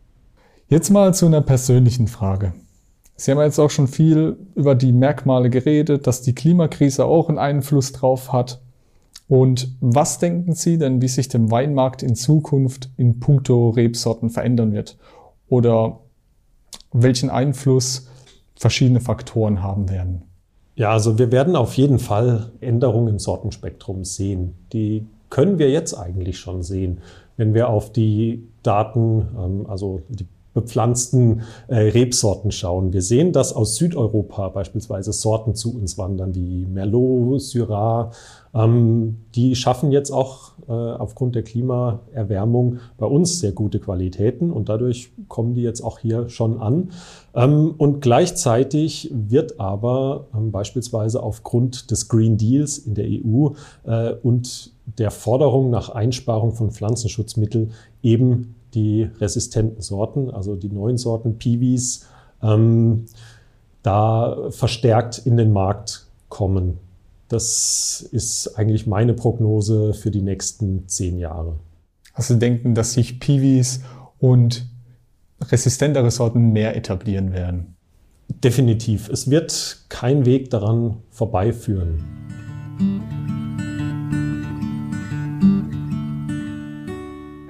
Jetzt 0.68 0.90
mal 0.90 1.14
zu 1.14 1.26
einer 1.26 1.40
persönlichen 1.40 2.06
Frage. 2.06 2.52
Sie 3.16 3.30
haben 3.30 3.40
jetzt 3.40 3.58
auch 3.58 3.70
schon 3.70 3.88
viel 3.88 4.36
über 4.54 4.74
die 4.74 4.92
Merkmale 4.92 5.48
geredet, 5.48 6.06
dass 6.06 6.22
die 6.22 6.34
Klimakrise 6.34 7.04
auch 7.04 7.28
einen 7.28 7.38
Einfluss 7.38 7.92
drauf 7.92 8.32
hat. 8.32 8.61
Und 9.32 9.78
was 9.80 10.18
denken 10.18 10.54
Sie 10.54 10.76
denn, 10.76 11.00
wie 11.00 11.08
sich 11.08 11.26
der 11.26 11.50
Weinmarkt 11.50 12.02
in 12.02 12.14
Zukunft 12.14 12.90
in 12.98 13.18
puncto 13.18 13.70
Rebsorten 13.70 14.28
verändern 14.28 14.74
wird? 14.74 14.98
Oder 15.48 16.00
welchen 16.92 17.30
Einfluss 17.30 18.10
verschiedene 18.54 19.00
Faktoren 19.00 19.62
haben 19.62 19.88
werden. 19.88 20.24
Ja, 20.74 20.90
also 20.90 21.18
wir 21.18 21.32
werden 21.32 21.56
auf 21.56 21.72
jeden 21.78 21.98
Fall 21.98 22.52
Änderungen 22.60 23.08
im 23.08 23.18
Sortenspektrum 23.18 24.04
sehen. 24.04 24.52
Die 24.74 25.06
können 25.30 25.58
wir 25.58 25.70
jetzt 25.70 25.94
eigentlich 25.94 26.38
schon 26.38 26.62
sehen, 26.62 27.00
wenn 27.38 27.54
wir 27.54 27.70
auf 27.70 27.90
die 27.90 28.46
Daten, 28.62 29.28
ähm, 29.34 29.66
also 29.66 30.02
die 30.10 30.26
bepflanzten 30.54 31.42
äh, 31.68 31.76
Rebsorten 31.76 32.50
schauen. 32.52 32.92
Wir 32.92 33.02
sehen, 33.02 33.32
dass 33.32 33.52
aus 33.52 33.76
Südeuropa 33.76 34.48
beispielsweise 34.48 35.12
Sorten 35.12 35.54
zu 35.54 35.74
uns 35.74 35.98
wandern, 35.98 36.34
wie 36.34 36.66
Merlot, 36.66 37.40
Syrah. 37.42 38.10
Ähm, 38.54 39.18
die 39.34 39.56
schaffen 39.56 39.92
jetzt 39.92 40.10
auch 40.10 40.52
äh, 40.68 40.72
aufgrund 40.72 41.34
der 41.34 41.42
Klimaerwärmung 41.42 42.80
bei 42.98 43.06
uns 43.06 43.40
sehr 43.40 43.52
gute 43.52 43.80
Qualitäten 43.80 44.50
und 44.50 44.68
dadurch 44.68 45.10
kommen 45.28 45.54
die 45.54 45.62
jetzt 45.62 45.80
auch 45.80 45.98
hier 45.98 46.28
schon 46.28 46.60
an. 46.60 46.90
Ähm, 47.34 47.74
und 47.78 48.00
gleichzeitig 48.00 49.10
wird 49.12 49.58
aber 49.58 50.26
ähm, 50.34 50.52
beispielsweise 50.52 51.22
aufgrund 51.22 51.90
des 51.90 52.08
Green 52.08 52.36
Deals 52.36 52.78
in 52.78 52.94
der 52.94 53.06
EU 53.06 53.50
äh, 53.84 54.14
und 54.22 54.72
der 54.98 55.10
Forderung 55.10 55.70
nach 55.70 55.88
Einsparung 55.88 56.52
von 56.52 56.72
Pflanzenschutzmitteln 56.72 57.72
eben 58.02 58.54
die 58.74 59.08
resistenten 59.20 59.82
Sorten, 59.82 60.30
also 60.30 60.56
die 60.56 60.68
neuen 60.70 60.98
Sorten 60.98 61.38
Piwis, 61.38 62.06
ähm, 62.42 63.06
da 63.82 64.50
verstärkt 64.50 65.18
in 65.18 65.36
den 65.36 65.52
Markt 65.52 66.06
kommen. 66.28 66.78
Das 67.28 68.06
ist 68.12 68.58
eigentlich 68.58 68.86
meine 68.86 69.14
Prognose 69.14 69.94
für 69.94 70.10
die 70.10 70.22
nächsten 70.22 70.88
zehn 70.88 71.18
Jahre. 71.18 71.56
Also 72.14 72.34
denken, 72.34 72.74
dass 72.74 72.92
sich 72.92 73.20
Piwis 73.20 73.80
und 74.18 74.66
resistentere 75.50 76.10
Sorten 76.10 76.52
mehr 76.52 76.76
etablieren 76.76 77.32
werden? 77.32 77.74
Definitiv. 78.28 79.08
Es 79.08 79.30
wird 79.30 79.84
kein 79.88 80.24
Weg 80.24 80.50
daran 80.50 80.98
vorbeiführen. 81.10 82.04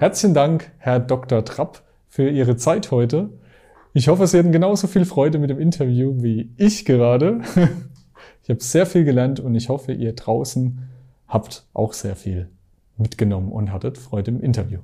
Herzlichen 0.02 0.34
Dank, 0.34 0.72
Herr 0.78 0.98
Dr. 0.98 1.44
Trapp, 1.44 1.84
für 2.08 2.28
Ihre 2.28 2.56
Zeit 2.56 2.90
heute. 2.90 3.28
Ich 3.92 4.08
hoffe, 4.08 4.26
Sie 4.26 4.36
hatten 4.36 4.50
genauso 4.50 4.88
viel 4.88 5.04
Freude 5.04 5.38
mit 5.38 5.48
dem 5.48 5.60
Interview 5.60 6.20
wie 6.20 6.52
ich 6.56 6.84
gerade. 6.84 7.40
Ich 8.42 8.50
habe 8.50 8.60
sehr 8.60 8.86
viel 8.86 9.04
gelernt 9.04 9.38
und 9.38 9.54
ich 9.54 9.68
hoffe, 9.68 9.92
ihr 9.92 10.14
draußen 10.14 10.88
habt 11.28 11.64
auch 11.72 11.92
sehr 11.92 12.16
viel 12.16 12.48
mitgenommen 12.96 13.52
und 13.52 13.72
hattet 13.72 13.98
Freude 13.98 14.32
im 14.32 14.40
Interview. 14.40 14.80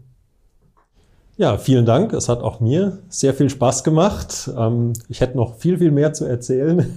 Ja, 1.41 1.57
vielen 1.57 1.87
Dank. 1.87 2.15
Es 2.15 2.29
hat 2.29 2.43
auch 2.43 2.59
mir 2.59 2.99
sehr 3.09 3.33
viel 3.33 3.49
Spaß 3.49 3.85
gemacht. 3.85 4.51
Ähm, 4.59 4.93
ich 5.09 5.21
hätte 5.21 5.37
noch 5.37 5.55
viel, 5.55 5.79
viel 5.79 5.93
mehr 5.93 6.13
zu 6.13 6.25
erzählen. 6.25 6.97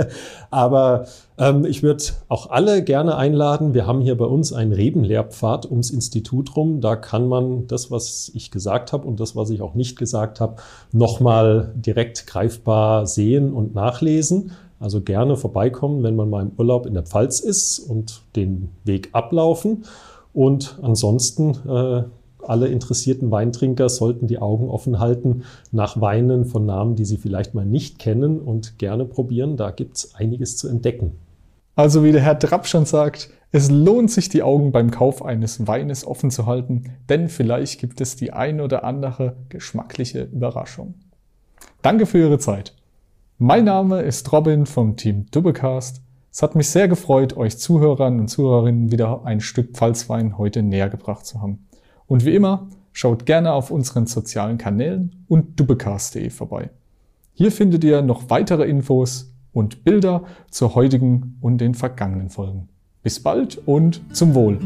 Aber 0.50 1.04
ähm, 1.36 1.66
ich 1.66 1.82
würde 1.82 2.02
auch 2.28 2.48
alle 2.48 2.82
gerne 2.84 3.16
einladen. 3.16 3.74
Wir 3.74 3.86
haben 3.86 4.00
hier 4.00 4.16
bei 4.16 4.24
uns 4.24 4.54
einen 4.54 4.72
Rebenlehrpfad 4.72 5.70
ums 5.70 5.90
Institut 5.90 6.56
rum. 6.56 6.80
Da 6.80 6.96
kann 6.96 7.28
man 7.28 7.66
das, 7.66 7.90
was 7.90 8.30
ich 8.32 8.50
gesagt 8.50 8.94
habe 8.94 9.06
und 9.06 9.20
das, 9.20 9.36
was 9.36 9.50
ich 9.50 9.60
auch 9.60 9.74
nicht 9.74 9.98
gesagt 9.98 10.40
habe, 10.40 10.56
nochmal 10.92 11.74
direkt 11.74 12.26
greifbar 12.26 13.06
sehen 13.06 13.52
und 13.52 13.74
nachlesen. 13.74 14.52
Also 14.80 15.02
gerne 15.02 15.36
vorbeikommen, 15.36 16.02
wenn 16.02 16.16
man 16.16 16.30
mal 16.30 16.40
im 16.40 16.52
Urlaub 16.56 16.86
in 16.86 16.94
der 16.94 17.02
Pfalz 17.02 17.40
ist 17.40 17.78
und 17.78 18.22
den 18.36 18.70
Weg 18.84 19.10
ablaufen. 19.12 19.84
Und 20.32 20.78
ansonsten 20.80 21.50
äh, 21.68 22.04
alle 22.44 22.68
interessierten 22.68 23.30
Weintrinker 23.30 23.88
sollten 23.88 24.26
die 24.26 24.38
Augen 24.38 24.68
offen 24.68 24.98
halten 24.98 25.44
nach 25.70 26.00
Weinen 26.00 26.44
von 26.44 26.66
Namen, 26.66 26.96
die 26.96 27.04
sie 27.04 27.16
vielleicht 27.16 27.54
mal 27.54 27.66
nicht 27.66 27.98
kennen 27.98 28.40
und 28.40 28.78
gerne 28.78 29.04
probieren. 29.04 29.56
Da 29.56 29.70
gibt 29.70 29.96
es 29.96 30.14
einiges 30.14 30.56
zu 30.56 30.68
entdecken. 30.68 31.12
Also 31.74 32.04
wie 32.04 32.12
der 32.12 32.20
Herr 32.20 32.38
Trapp 32.38 32.66
schon 32.66 32.84
sagt, 32.84 33.30
es 33.50 33.70
lohnt 33.70 34.10
sich, 34.10 34.28
die 34.28 34.42
Augen 34.42 34.72
beim 34.72 34.90
Kauf 34.90 35.24
eines 35.24 35.66
Weines 35.66 36.06
offen 36.06 36.30
zu 36.30 36.46
halten, 36.46 36.84
denn 37.08 37.28
vielleicht 37.28 37.80
gibt 37.80 38.00
es 38.00 38.16
die 38.16 38.32
ein 38.32 38.60
oder 38.60 38.84
andere 38.84 39.36
geschmackliche 39.48 40.22
Überraschung. 40.22 40.94
Danke 41.82 42.06
für 42.06 42.18
Ihre 42.18 42.38
Zeit. 42.38 42.74
Mein 43.38 43.64
Name 43.64 44.02
ist 44.02 44.30
Robin 44.32 44.66
vom 44.66 44.96
Team 44.96 45.26
Dubbecast. 45.30 46.00
Es 46.30 46.42
hat 46.42 46.54
mich 46.54 46.70
sehr 46.70 46.88
gefreut, 46.88 47.36
euch 47.36 47.58
Zuhörern 47.58 48.20
und 48.20 48.28
Zuhörerinnen 48.28 48.90
wieder 48.90 49.24
ein 49.24 49.40
Stück 49.40 49.72
Pfalzwein 49.72 50.38
heute 50.38 50.62
näher 50.62 50.88
gebracht 50.88 51.26
zu 51.26 51.42
haben. 51.42 51.66
Und 52.12 52.26
wie 52.26 52.34
immer, 52.34 52.68
schaut 52.92 53.24
gerne 53.24 53.54
auf 53.54 53.70
unseren 53.70 54.04
sozialen 54.04 54.58
Kanälen 54.58 55.24
und 55.28 55.58
dubbecast.de 55.58 56.28
vorbei. 56.28 56.68
Hier 57.32 57.50
findet 57.50 57.84
ihr 57.84 58.02
noch 58.02 58.28
weitere 58.28 58.68
Infos 58.68 59.34
und 59.54 59.82
Bilder 59.82 60.24
zur 60.50 60.74
heutigen 60.74 61.38
und 61.40 61.56
den 61.56 61.74
vergangenen 61.74 62.28
Folgen. 62.28 62.68
Bis 63.02 63.22
bald 63.22 63.62
und 63.64 64.02
zum 64.14 64.34
Wohl! 64.34 64.58